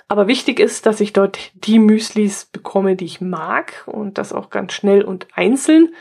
Aber 0.07 0.27
wichtig 0.27 0.59
ist, 0.59 0.85
dass 0.85 1.01
ich 1.01 1.13
dort 1.13 1.51
die 1.53 1.79
Müslis 1.79 2.45
bekomme, 2.45 2.95
die 2.95 3.05
ich 3.05 3.21
mag 3.21 3.83
und 3.85 4.17
das 4.17 4.33
auch 4.33 4.49
ganz 4.49 4.73
schnell 4.73 5.03
und 5.03 5.27
einzeln 5.35 5.93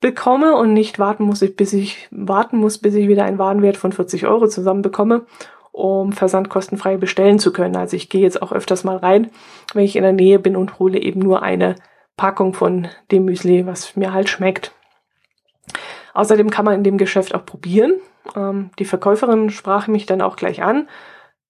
bekomme 0.00 0.56
und 0.56 0.72
nicht 0.72 0.98
warten 0.98 1.24
muss, 1.24 1.40
bis 1.54 1.72
ich 1.72 2.08
warten 2.10 2.56
muss, 2.56 2.78
bis 2.78 2.94
ich 2.94 3.06
wieder 3.06 3.24
einen 3.24 3.38
Warenwert 3.38 3.76
von 3.76 3.92
40 3.92 4.26
Euro 4.26 4.48
zusammenbekomme, 4.48 5.26
um 5.72 6.12
versandkostenfrei 6.12 6.98
bestellen 6.98 7.38
zu 7.38 7.52
können. 7.52 7.76
Also 7.76 7.96
ich 7.96 8.10
gehe 8.10 8.20
jetzt 8.20 8.40
auch 8.42 8.52
öfters 8.52 8.84
mal 8.84 8.98
rein, 8.98 9.30
wenn 9.74 9.84
ich 9.84 9.96
in 9.96 10.02
der 10.02 10.12
Nähe 10.12 10.38
bin 10.38 10.54
und 10.54 10.78
hole 10.78 11.00
eben 11.00 11.20
nur 11.20 11.42
eine 11.42 11.76
Packung 12.16 12.52
von 12.52 12.88
dem 13.10 13.24
Müsli, 13.24 13.66
was 13.66 13.96
mir 13.96 14.12
halt 14.12 14.28
schmeckt. 14.28 14.72
Außerdem 16.14 16.50
kann 16.50 16.66
man 16.66 16.74
in 16.74 16.84
dem 16.84 16.98
Geschäft 16.98 17.34
auch 17.34 17.46
probieren. 17.46 17.94
Ähm, 18.36 18.70
die 18.78 18.84
Verkäuferin 18.84 19.50
sprach 19.50 19.86
mich 19.86 20.06
dann 20.06 20.20
auch 20.20 20.36
gleich 20.36 20.62
an 20.62 20.88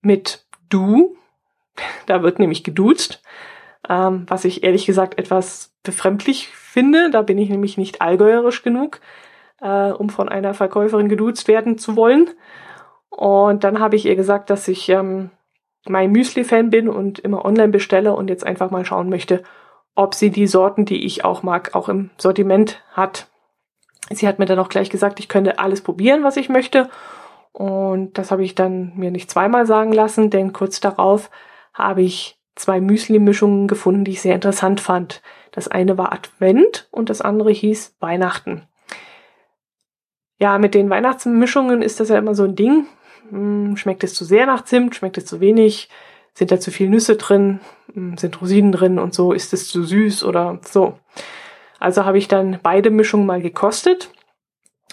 mit 0.01 0.47
du. 0.69 1.17
Da 2.07 2.23
wird 2.23 2.39
nämlich 2.39 2.65
geduzt, 2.65 3.23
ähm, 3.89 4.27
was 4.29 4.45
ich 4.45 4.63
ehrlich 4.63 4.85
gesagt 4.85 5.19
etwas 5.19 5.75
befremdlich 5.83 6.49
finde. 6.49 7.11
Da 7.11 7.23
bin 7.23 7.39
ich 7.39 7.49
nämlich 7.49 7.79
nicht 7.79 8.03
allgäuerisch 8.03 8.63
genug, 8.63 9.01
äh, 9.61 9.91
um 9.91 10.11
von 10.11 10.29
einer 10.29 10.53
Verkäuferin 10.53 11.09
geduzt 11.09 11.49
werden 11.49 11.79
zu 11.79 11.97
wollen. 11.97 12.29
Und 13.17 13.63
dann 13.63 13.79
habe 13.79 13.97
ich 13.97 14.07
ihr 14.07 14.17
gesagt, 14.17 14.49
dass 14.49 14.67
ich 14.69 14.89
ähm, 14.89 15.31
mein 15.87 16.11
Müsli-Fan 16.13 16.71
bin 16.71 16.89
und 16.89 17.19
immer 17.19 17.45
online 17.45 17.69
bestelle 17.69 18.15
und 18.15 18.31
jetzt 18.31 18.45
einfach 18.45 18.71
mal 18.71 18.87
schauen 18.87 19.11
möchte, 19.11 19.43
ob 19.95 20.15
sie 20.15 20.31
die 20.31 20.47
Sorten, 20.47 20.87
die 20.87 21.05
ich 21.05 21.25
auch 21.25 21.43
mag, 21.43 21.75
auch 21.75 21.89
im 21.91 22.11
Sortiment 22.17 22.83
hat. 22.93 23.29
Sie 24.11 24.27
hat 24.27 24.39
mir 24.39 24.47
dann 24.47 24.59
auch 24.59 24.71
gleich 24.71 24.89
gesagt, 24.89 25.21
ich 25.21 25.29
könnte 25.29 25.59
alles 25.59 25.83
probieren, 25.83 26.25
was 26.25 26.39
ich 26.39 26.49
möchte. 26.49 26.89
Und 27.53 28.17
das 28.17 28.31
habe 28.31 28.45
ich 28.45 28.55
dann 28.55 28.93
mir 28.97 29.11
nicht 29.11 29.31
zweimal 29.31 29.67
sagen 29.67 29.93
lassen, 29.93 30.31
denn 30.31 30.55
kurz 30.55 30.81
darauf 30.81 31.31
habe 31.75 32.01
ich 32.03 32.39
zwei 32.55 32.81
Müsli-Mischungen 32.81 33.69
gefunden, 33.69 34.05
die 34.05 34.13
ich 34.13 34.23
sehr 34.23 34.35
interessant 34.35 34.81
fand. 34.81 35.23
Das 35.51 35.69
eine 35.69 35.99
war 35.99 36.13
Advent 36.13 36.89
und 36.91 37.11
das 37.11 37.21
andere 37.21 37.51
hieß 37.51 37.97
Weihnachten. 38.01 38.63
Ja, 40.39 40.59
mit 40.59 40.75
den 40.75 40.89
Weihnachtsmischungen 40.91 41.83
ist 41.83 42.01
das 42.01 42.09
ja 42.09 42.19
immer 42.19 42.35
so 42.35 42.45
ein 42.45 42.57
Ding. 42.57 42.87
Hm, 43.33 43.79
schmeckt 43.79 44.05
es 44.05 44.15
zu 44.15 44.27
sehr 44.27 44.45
nach 44.45 44.63
Zimt, 44.65 44.95
schmeckt 44.95 45.17
es 45.17 45.25
zu 45.25 45.41
wenig, 45.41 45.89
sind 46.35 46.51
da 46.53 46.61
zu 46.61 46.71
viel 46.71 46.91
Nüsse 46.91 47.17
drin, 47.17 47.61
hm, 47.95 48.19
sind 48.19 48.41
Rosinen 48.43 48.73
drin 48.73 48.99
und 48.99 49.15
so, 49.15 49.33
ist 49.33 49.55
es 49.55 49.69
zu 49.69 49.83
süß 49.85 50.23
oder 50.25 50.61
so. 50.63 50.99
Also 51.81 52.05
habe 52.05 52.19
ich 52.19 52.29
dann 52.29 52.61
beide 52.63 52.91
Mischungen 52.91 53.27
mal 53.27 53.41
gekostet. 53.41 54.11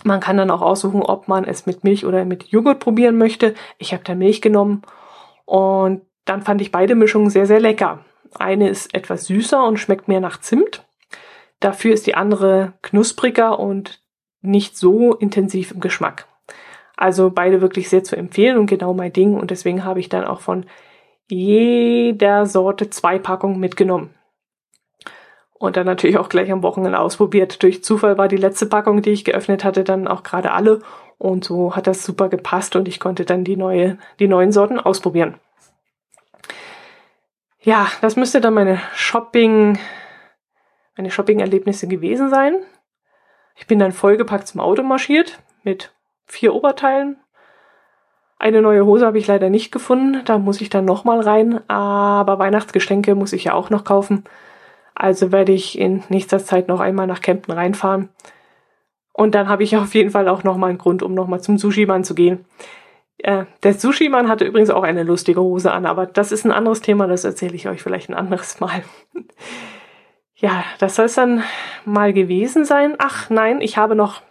Man 0.06 0.22
kann 0.22 0.38
dann 0.38 0.52
auch 0.52 0.62
aussuchen, 0.62 1.04
ob 1.04 1.28
man 1.28 1.44
es 1.44 1.66
mit 1.66 1.84
Milch 1.84 2.06
oder 2.06 2.24
mit 2.24 2.46
Joghurt 2.46 2.80
probieren 2.80 3.18
möchte. 3.18 3.56
Ich 3.78 3.92
habe 3.92 4.04
da 4.06 4.16
Milch 4.16 4.42
genommen 4.42 4.84
und 5.44 6.02
dann 6.24 6.42
fand 6.42 6.62
ich 6.62 6.72
beide 6.72 6.96
Mischungen 6.96 7.30
sehr, 7.30 7.46
sehr 7.46 7.60
lecker. 7.60 8.06
Eine 8.36 8.70
ist 8.70 8.94
etwas 8.94 9.26
süßer 9.26 9.66
und 9.66 9.78
schmeckt 9.78 10.08
mehr 10.08 10.22
nach 10.22 10.40
Zimt. 10.40 10.86
Dafür 11.60 11.94
ist 11.94 12.08
die 12.08 12.16
andere 12.16 12.74
knuspriger 12.84 13.60
und 13.60 14.02
nicht 14.42 14.78
so 14.78 15.14
intensiv 15.14 15.72
im 15.72 15.82
Geschmack. 15.82 16.29
Also 17.00 17.30
beide 17.30 17.62
wirklich 17.62 17.88
sehr 17.88 18.04
zu 18.04 18.18
empfehlen 18.18 18.58
und 18.58 18.66
genau 18.66 18.94
mein 18.94 19.14
Ding. 19.14 19.34
Und 19.36 19.52
deswegen 19.52 19.86
habe 19.86 20.02
ich 20.02 20.10
dann 20.10 20.26
auch 20.26 20.42
von 20.42 20.66
jeder 21.30 22.46
Sorte 22.46 22.90
zwei 22.90 23.18
Packungen 23.18 23.58
mitgenommen. 23.58 24.14
Und 25.54 25.78
dann 25.78 25.86
natürlich 25.86 26.18
auch 26.18 26.28
gleich 26.28 26.52
am 26.52 26.62
Wochenende 26.62 27.00
ausprobiert. 27.00 27.64
Durch 27.64 27.86
Zufall 27.86 28.18
war 28.18 28.28
die 28.28 28.36
letzte 28.36 28.66
Packung, 28.66 29.02
die 29.02 29.12
ich 29.12 29.24
geöffnet 29.24 29.64
hatte, 29.64 29.86
dann 29.86 30.10
auch 30.10 30.24
gerade 30.24 30.52
alle. 30.52 30.82
Und 31.18 31.46
so 31.46 31.74
hat 31.74 31.88
das 31.88 32.04
super 32.04 32.28
gepasst 32.28 32.76
und 32.76 32.90
ich 32.90 33.00
konnte 33.00 33.24
dann 33.24 33.46
die 33.46 33.56
neue, 33.56 33.98
die 34.20 34.28
neuen 34.28 34.52
Sorten 34.52 34.78
ausprobieren. 34.78 35.36
Ja, 37.62 37.88
das 38.02 38.18
müsste 38.18 38.42
dann 38.42 38.56
meine 38.56 38.82
Shopping, 38.94 39.80
meine 40.98 41.12
Shopping-Erlebnisse 41.12 41.88
gewesen 41.88 42.30
sein. 42.30 42.58
Ich 43.56 43.68
bin 43.68 43.80
dann 43.80 43.94
vollgepackt 43.94 44.50
zum 44.50 44.60
Auto 44.60 44.84
marschiert 44.84 45.40
mit 45.64 45.94
vier 46.30 46.56
Oberteilen, 46.56 47.18
eine 48.42 48.62
neue 48.62 48.86
Hose 48.86 49.06
habe 49.06 49.18
ich 49.18 49.28
leider 49.28 49.50
nicht 49.50 49.70
gefunden, 49.70 50.22
da 50.24 50.38
muss 50.38 50.62
ich 50.62 50.70
dann 50.70 50.86
nochmal 50.86 51.20
rein, 51.20 51.60
aber 51.70 52.40
Weihnachtsgeschenke 52.40 53.14
muss 53.14 53.34
ich 53.34 53.44
ja 53.44 53.54
auch 53.54 53.70
noch 53.70 53.84
kaufen. 53.84 54.24
Also 54.96 55.34
werde 55.34 55.52
ich 55.52 55.78
in 55.78 56.04
nächster 56.08 56.40
Zeit 56.40 56.70
noch 56.70 56.80
einmal 56.80 57.06
nach 57.06 57.20
Kempten 57.20 57.54
reinfahren. 57.54 58.10
Und 59.12 59.36
dann 59.36 59.50
habe 59.50 59.64
ich 59.64 59.76
auf 59.76 59.94
jeden 59.94 60.12
Fall 60.12 60.30
auch 60.30 60.44
nochmal 60.44 60.70
einen 60.70 60.78
Grund, 60.78 61.04
um 61.04 61.14
nochmal 61.14 61.42
zum 61.42 61.58
Sushi-Mann 61.58 62.06
zu 62.06 62.16
gehen. 62.16 62.46
Äh, 63.18 63.44
der 63.64 63.74
Sushi-Mann 63.74 64.30
hatte 64.30 64.46
übrigens 64.46 64.70
auch 64.70 64.84
eine 64.84 65.04
lustige 65.04 65.42
Hose 65.42 65.74
an, 65.74 65.86
aber 65.86 66.06
das 66.06 66.32
ist 66.32 66.46
ein 66.46 66.54
anderes 66.54 66.80
Thema, 66.80 67.08
das 67.08 67.26
erzähle 67.26 67.56
ich 67.56 67.68
euch 67.68 67.84
vielleicht 67.84 68.10
ein 68.10 68.16
anderes 68.16 68.62
Mal. 68.62 68.84
ja, 70.36 70.64
das 70.80 70.96
soll 70.96 71.06
es 71.06 71.16
dann 71.16 71.44
mal 71.84 72.14
gewesen 72.14 72.64
sein. 72.64 72.96
Ach 73.00 73.30
nein, 73.30 73.60
ich 73.60 73.78
habe 73.78 73.96
noch 73.96 74.22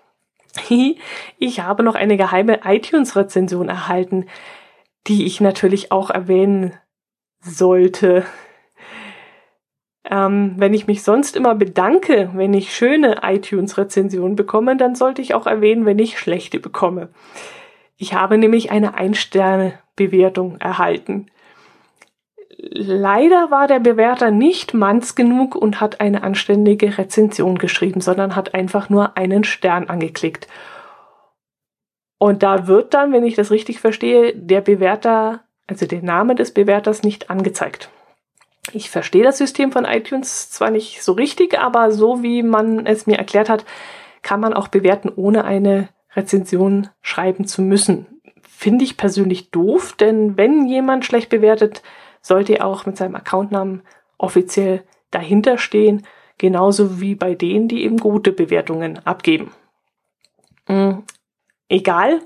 ich 1.39 1.61
habe 1.61 1.83
noch 1.83 1.95
eine 1.95 2.17
geheime 2.17 2.61
iTunes-Rezension 2.65 3.69
erhalten, 3.69 4.27
die 5.07 5.27
ich 5.27 5.41
natürlich 5.41 5.93
auch 5.93 6.11
erwähnen 6.11 6.75
sollte. 7.41 8.25
Ähm, 10.05 10.55
wenn 10.57 10.75
ich 10.75 10.87
mich 10.87 11.03
sonst 11.03 11.37
immer 11.37 11.55
bedanke, 11.55 12.31
wenn 12.35 12.55
ich 12.55 12.75
schöne 12.75 13.21
iTunes-Rezensionen 13.23 14.37
bekomme, 14.37 14.77
dann 14.77 14.95
sollte 14.95 15.23
ich 15.23 15.35
auch 15.35 15.47
erwähnen, 15.47 15.85
wenn 15.85 15.99
ich 15.99 16.19
schlechte 16.19 16.61
bekomme. 16.61 17.11
Ich 17.97 18.15
habe 18.15 18.39
nämlich 18.39 18.71
eine 18.71 18.95
Ein-Sterne-Bewertung 18.95 20.59
erhalten. 20.59 21.27
Leider 22.61 23.53
war 23.53 23.69
der 23.69 23.79
Bewerter 23.79 24.33
nicht 24.33 24.75
manns 24.75 25.15
genug 25.15 25.55
und 25.55 25.81
hat 25.81 26.01
eine 26.01 26.25
anständige 26.25 26.99
Rezension 26.99 27.57
geschrieben, 27.57 28.01
sondern 28.01 28.35
hat 28.35 28.53
einfach 28.53 28.91
nur 28.91 29.17
einen 29.17 29.45
Stern 29.45 29.89
angeklickt. 29.89 30.49
Und 32.19 32.43
da 32.43 32.67
wird 32.67 32.95
dann, 32.95 33.13
wenn 33.13 33.23
ich 33.23 33.37
das 33.37 33.53
richtig 33.53 33.79
verstehe, 33.79 34.35
der 34.35 34.61
Bewerter, 34.61 35.45
also 35.69 35.87
der 35.87 36.03
Name 36.03 36.35
des 36.35 36.53
Bewerters 36.53 37.05
nicht 37.05 37.31
angezeigt. 37.31 37.91
Ich 38.73 38.91
verstehe 38.91 39.23
das 39.23 39.39
System 39.39 39.71
von 39.71 39.85
iTunes 39.85 40.51
zwar 40.51 40.71
nicht 40.71 41.01
so 41.03 41.13
richtig, 41.13 41.59
aber 41.61 41.93
so 41.93 42.25
wie 42.25 42.43
man 42.43 42.87
es 42.87 43.07
mir 43.07 43.19
erklärt 43.19 43.49
hat, 43.49 43.65
kann 44.23 44.41
man 44.41 44.53
auch 44.53 44.67
bewerten, 44.67 45.13
ohne 45.15 45.45
eine 45.45 45.91
Rezension 46.17 46.89
schreiben 47.03 47.47
zu 47.47 47.63
müssen. 47.63 48.21
Finde 48.43 48.85
ich 48.85 48.97
persönlich 48.97 49.53
doof, 49.53 49.93
denn 49.93 50.37
wenn 50.37 50.67
jemand 50.67 51.05
schlecht 51.05 51.31
bewertet, 51.31 51.83
sollte 52.21 52.59
er 52.59 52.67
auch 52.67 52.87
mit 52.87 52.97
seinem 52.97 53.15
Accountnamen 53.15 53.83
offiziell 54.19 54.85
dahinter 55.11 55.59
stehen, 55.59 56.07
genauso 56.37 57.01
wie 57.01 57.15
bei 57.15 57.35
denen, 57.35 57.69
die 57.69 57.85
eben 57.85 57.99
gute 57.99 58.33
Bewertungen 58.33 59.05
abgeben. 59.07 59.53
Mhm. 60.69 61.05
Egal. 61.69 62.21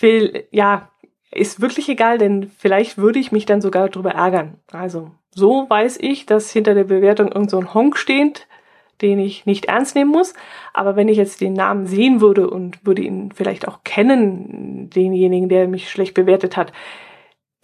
ja, 0.50 0.90
ist 1.30 1.60
wirklich 1.60 1.88
egal, 1.88 2.18
denn 2.18 2.50
vielleicht 2.58 2.98
würde 2.98 3.18
ich 3.18 3.32
mich 3.32 3.46
dann 3.46 3.60
sogar 3.60 3.88
darüber 3.88 4.12
ärgern. 4.12 4.58
Also, 4.70 5.10
so 5.30 5.68
weiß 5.68 5.98
ich, 6.00 6.26
dass 6.26 6.52
hinter 6.52 6.74
der 6.74 6.84
Bewertung 6.84 7.32
irgend 7.32 7.50
so 7.50 7.58
ein 7.58 7.74
Honk 7.74 7.96
steht, 7.96 8.46
den 9.02 9.18
ich 9.18 9.44
nicht 9.44 9.64
ernst 9.64 9.96
nehmen 9.96 10.10
muss. 10.10 10.34
Aber 10.72 10.94
wenn 10.94 11.08
ich 11.08 11.16
jetzt 11.16 11.40
den 11.40 11.54
Namen 11.54 11.86
sehen 11.86 12.20
würde 12.20 12.48
und 12.48 12.86
würde 12.86 13.02
ihn 13.02 13.32
vielleicht 13.32 13.66
auch 13.66 13.80
kennen, 13.82 14.90
denjenigen, 14.90 15.48
der 15.48 15.66
mich 15.66 15.90
schlecht 15.90 16.14
bewertet 16.14 16.56
hat, 16.56 16.72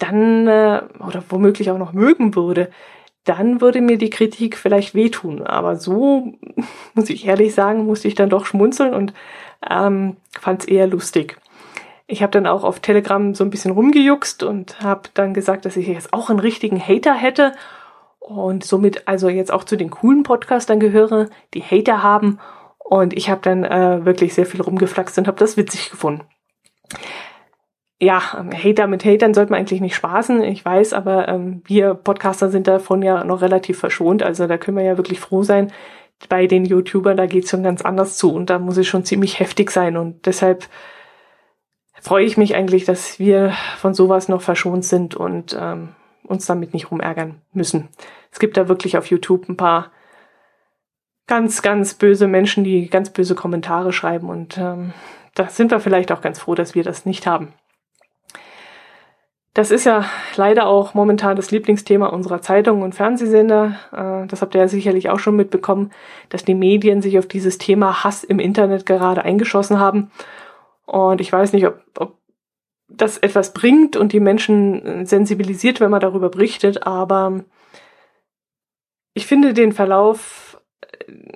dann, 0.01 0.47
äh, 0.47 0.81
oder 0.99 1.23
womöglich 1.29 1.69
auch 1.69 1.77
noch 1.77 1.93
mögen 1.93 2.35
würde, 2.35 2.69
dann 3.23 3.61
würde 3.61 3.81
mir 3.81 3.97
die 3.97 4.09
Kritik 4.09 4.57
vielleicht 4.57 4.95
wehtun. 4.95 5.43
Aber 5.43 5.75
so, 5.75 6.33
muss 6.95 7.09
ich 7.09 7.27
ehrlich 7.27 7.53
sagen, 7.53 7.85
musste 7.85 8.07
ich 8.07 8.15
dann 8.15 8.29
doch 8.29 8.45
schmunzeln 8.45 8.93
und 8.93 9.13
ähm, 9.69 10.17
fand 10.39 10.61
es 10.61 10.67
eher 10.67 10.87
lustig. 10.87 11.37
Ich 12.07 12.21
habe 12.23 12.31
dann 12.31 12.47
auch 12.47 12.63
auf 12.63 12.79
Telegram 12.79 13.35
so 13.35 13.43
ein 13.43 13.51
bisschen 13.51 13.71
rumgejuckst 13.71 14.43
und 14.43 14.81
habe 14.81 15.03
dann 15.13 15.33
gesagt, 15.33 15.65
dass 15.65 15.77
ich 15.77 15.87
jetzt 15.87 16.13
auch 16.13 16.29
einen 16.29 16.39
richtigen 16.39 16.79
Hater 16.79 17.13
hätte 17.13 17.53
und 18.19 18.63
somit 18.63 19.07
also 19.07 19.29
jetzt 19.29 19.53
auch 19.53 19.63
zu 19.63 19.77
den 19.77 19.91
coolen 19.91 20.23
Podcastern 20.23 20.79
gehöre, 20.79 21.29
die 21.53 21.63
Hater 21.63 22.03
haben. 22.03 22.39
Und 22.79 23.13
ich 23.13 23.29
habe 23.29 23.41
dann 23.41 23.63
äh, 23.63 24.03
wirklich 24.03 24.33
sehr 24.33 24.45
viel 24.45 24.61
rumgeflaxt 24.61 25.17
und 25.19 25.27
habe 25.27 25.37
das 25.37 25.57
witzig 25.57 25.91
gefunden. 25.91 26.23
Ja, 28.03 28.19
Hater 28.33 28.87
mit 28.87 29.05
Hatern 29.05 29.35
sollte 29.35 29.51
man 29.51 29.59
eigentlich 29.59 29.79
nicht 29.79 29.93
spaßen, 29.93 30.41
ich 30.41 30.65
weiß, 30.65 30.93
aber 30.93 31.27
ähm, 31.27 31.61
wir 31.65 31.93
Podcaster 31.93 32.49
sind 32.49 32.67
davon 32.67 33.03
ja 33.03 33.23
noch 33.23 33.41
relativ 33.43 33.77
verschont. 33.77 34.23
Also 34.23 34.47
da 34.47 34.57
können 34.57 34.77
wir 34.77 34.83
ja 34.83 34.97
wirklich 34.97 35.19
froh 35.19 35.43
sein. 35.43 35.71
Bei 36.27 36.47
den 36.47 36.65
YouTubern, 36.65 37.15
da 37.15 37.27
geht's 37.27 37.51
schon 37.51 37.61
ganz 37.61 37.83
anders 37.83 38.17
zu 38.17 38.33
und 38.33 38.49
da 38.49 38.57
muss 38.57 38.77
es 38.77 38.87
schon 38.87 39.05
ziemlich 39.05 39.39
heftig 39.39 39.69
sein. 39.69 39.97
Und 39.97 40.25
deshalb 40.25 40.67
freue 42.01 42.25
ich 42.25 42.37
mich 42.37 42.55
eigentlich, 42.55 42.85
dass 42.85 43.19
wir 43.19 43.53
von 43.77 43.93
sowas 43.93 44.29
noch 44.29 44.41
verschont 44.41 44.83
sind 44.83 45.13
und 45.13 45.55
ähm, 45.59 45.89
uns 46.23 46.47
damit 46.47 46.73
nicht 46.73 46.89
rumärgern 46.89 47.39
müssen. 47.53 47.89
Es 48.31 48.39
gibt 48.39 48.57
da 48.57 48.67
wirklich 48.67 48.97
auf 48.97 49.11
YouTube 49.11 49.47
ein 49.47 49.57
paar 49.57 49.91
ganz, 51.27 51.61
ganz 51.61 51.93
böse 51.93 52.25
Menschen, 52.25 52.63
die 52.63 52.89
ganz 52.89 53.11
böse 53.11 53.35
Kommentare 53.35 53.93
schreiben 53.93 54.29
und 54.29 54.57
ähm, 54.57 54.91
da 55.35 55.49
sind 55.49 55.69
wir 55.69 55.79
vielleicht 55.79 56.11
auch 56.11 56.21
ganz 56.21 56.39
froh, 56.39 56.55
dass 56.55 56.73
wir 56.73 56.83
das 56.83 57.05
nicht 57.05 57.27
haben. 57.27 57.53
Das 59.53 59.69
ist 59.69 59.85
ja 59.85 60.05
leider 60.37 60.67
auch 60.67 60.93
momentan 60.93 61.35
das 61.35 61.51
Lieblingsthema 61.51 62.07
unserer 62.07 62.41
Zeitungen 62.41 62.83
und 62.83 62.95
Fernsehsender. 62.95 63.75
Äh, 63.91 64.27
das 64.27 64.41
habt 64.41 64.55
ihr 64.55 64.61
ja 64.61 64.67
sicherlich 64.67 65.09
auch 65.09 65.19
schon 65.19 65.35
mitbekommen, 65.35 65.91
dass 66.29 66.45
die 66.45 66.55
Medien 66.55 67.01
sich 67.01 67.19
auf 67.19 67.27
dieses 67.27 67.57
Thema 67.57 68.03
Hass 68.03 68.23
im 68.23 68.39
Internet 68.39 68.85
gerade 68.85 69.23
eingeschossen 69.23 69.79
haben. 69.79 70.09
Und 70.85 71.19
ich 71.19 71.31
weiß 71.31 71.51
nicht, 71.53 71.67
ob, 71.67 71.81
ob 71.97 72.17
das 72.87 73.17
etwas 73.17 73.53
bringt 73.53 73.95
und 73.95 74.13
die 74.13 74.19
Menschen 74.19 75.05
sensibilisiert, 75.05 75.79
wenn 75.79 75.91
man 75.91 76.01
darüber 76.01 76.29
berichtet, 76.29 76.85
aber 76.85 77.43
ich 79.13 79.27
finde 79.27 79.53
den 79.53 79.73
Verlauf, 79.73 80.50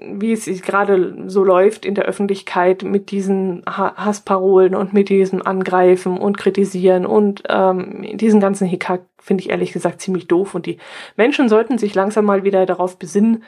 wie 0.01 0.31
es 0.31 0.45
gerade 0.61 1.15
so 1.27 1.43
läuft 1.43 1.85
in 1.85 1.95
der 1.95 2.05
Öffentlichkeit 2.05 2.83
mit 2.83 3.11
diesen 3.11 3.63
Hassparolen 3.65 4.75
und 4.75 4.93
mit 4.93 5.09
diesem 5.09 5.45
Angreifen 5.45 6.17
und 6.17 6.37
Kritisieren 6.37 7.05
und 7.05 7.43
ähm, 7.49 8.17
diesen 8.17 8.39
ganzen 8.39 8.67
Hickhack, 8.67 9.01
finde 9.19 9.43
ich 9.43 9.49
ehrlich 9.49 9.73
gesagt 9.73 10.01
ziemlich 10.01 10.27
doof. 10.27 10.55
Und 10.55 10.65
die 10.65 10.77
Menschen 11.15 11.49
sollten 11.49 11.77
sich 11.77 11.95
langsam 11.95 12.25
mal 12.25 12.43
wieder 12.43 12.65
darauf 12.65 12.97
besinnen, 12.97 13.43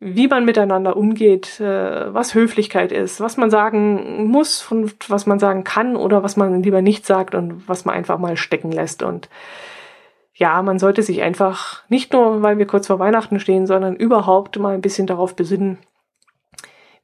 wie 0.00 0.28
man 0.28 0.44
miteinander 0.44 0.96
umgeht, 0.96 1.60
äh, 1.60 2.12
was 2.12 2.34
Höflichkeit 2.34 2.92
ist, 2.92 3.20
was 3.20 3.36
man 3.36 3.50
sagen 3.50 4.26
muss 4.26 4.70
und 4.70 5.08
was 5.08 5.26
man 5.26 5.38
sagen 5.38 5.64
kann 5.64 5.96
oder 5.96 6.22
was 6.22 6.36
man 6.36 6.62
lieber 6.62 6.82
nicht 6.82 7.06
sagt 7.06 7.34
und 7.34 7.66
was 7.68 7.84
man 7.84 7.94
einfach 7.94 8.18
mal 8.18 8.36
stecken 8.36 8.70
lässt. 8.70 9.02
Und 9.02 9.28
ja, 10.34 10.60
man 10.62 10.78
sollte 10.78 11.02
sich 11.02 11.22
einfach 11.22 11.88
nicht 11.88 12.12
nur, 12.12 12.42
weil 12.42 12.58
wir 12.58 12.66
kurz 12.66 12.88
vor 12.88 12.98
Weihnachten 12.98 13.38
stehen, 13.38 13.66
sondern 13.66 13.94
überhaupt 13.94 14.58
mal 14.58 14.74
ein 14.74 14.80
bisschen 14.80 15.06
darauf 15.06 15.36
besinnen, 15.36 15.78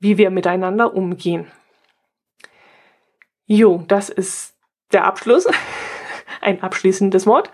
wie 0.01 0.18
wir 0.18 0.31
miteinander 0.31 0.95
umgehen. 0.95 1.47
Jo, 3.47 3.85
das 3.87 4.09
ist 4.09 4.57
der 4.93 5.05
Abschluss. 5.05 5.47
ein 6.41 6.62
abschließendes 6.62 7.26
Wort. 7.26 7.51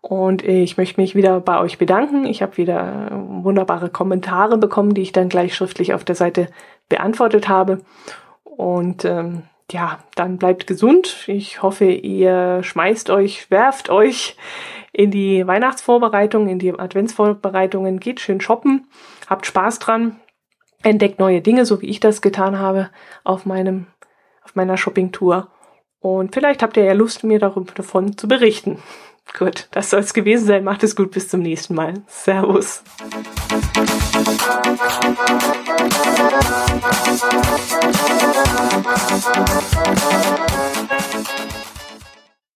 Und 0.00 0.42
ich 0.42 0.76
möchte 0.76 1.00
mich 1.00 1.14
wieder 1.14 1.40
bei 1.40 1.60
euch 1.60 1.78
bedanken. 1.78 2.24
Ich 2.24 2.42
habe 2.42 2.56
wieder 2.56 3.08
wunderbare 3.12 3.88
Kommentare 3.88 4.58
bekommen, 4.58 4.94
die 4.94 5.02
ich 5.02 5.12
dann 5.12 5.28
gleich 5.28 5.54
schriftlich 5.54 5.94
auf 5.94 6.04
der 6.04 6.16
Seite 6.16 6.48
beantwortet 6.88 7.48
habe. 7.48 7.82
Und 8.42 9.04
ähm, 9.04 9.44
ja, 9.70 10.00
dann 10.14 10.38
bleibt 10.38 10.66
gesund. 10.66 11.24
Ich 11.28 11.62
hoffe, 11.62 11.86
ihr 11.86 12.62
schmeißt 12.62 13.10
euch, 13.10 13.50
werft 13.50 13.90
euch 13.90 14.36
in 14.92 15.10
die 15.10 15.46
Weihnachtsvorbereitung, 15.46 16.48
in 16.48 16.58
die 16.58 16.78
Adventsvorbereitungen, 16.78 18.00
geht 18.00 18.20
schön 18.20 18.40
shoppen, 18.40 18.86
habt 19.28 19.46
Spaß 19.46 19.78
dran, 19.78 20.20
entdeckt 20.82 21.18
neue 21.18 21.40
Dinge, 21.40 21.64
so 21.64 21.80
wie 21.80 21.88
ich 21.88 22.00
das 22.00 22.20
getan 22.20 22.58
habe 22.58 22.90
auf 23.24 23.46
meinem, 23.46 23.86
auf 24.42 24.54
meiner 24.54 24.76
Shoppingtour. 24.76 25.48
Und 26.00 26.34
vielleicht 26.34 26.62
habt 26.62 26.76
ihr 26.76 26.84
ja 26.84 26.92
Lust, 26.92 27.24
mir 27.24 27.38
darüber 27.38 27.72
davon 27.74 28.18
zu 28.18 28.28
berichten. 28.28 28.82
Gut, 29.38 29.68
das 29.70 29.90
soll 29.90 30.00
es 30.00 30.12
gewesen 30.12 30.46
sein. 30.46 30.64
Macht 30.64 30.82
es 30.82 30.94
gut, 30.94 31.10
bis 31.10 31.28
zum 31.28 31.40
nächsten 31.40 31.74
Mal. 31.74 31.94
Servus. 32.06 32.82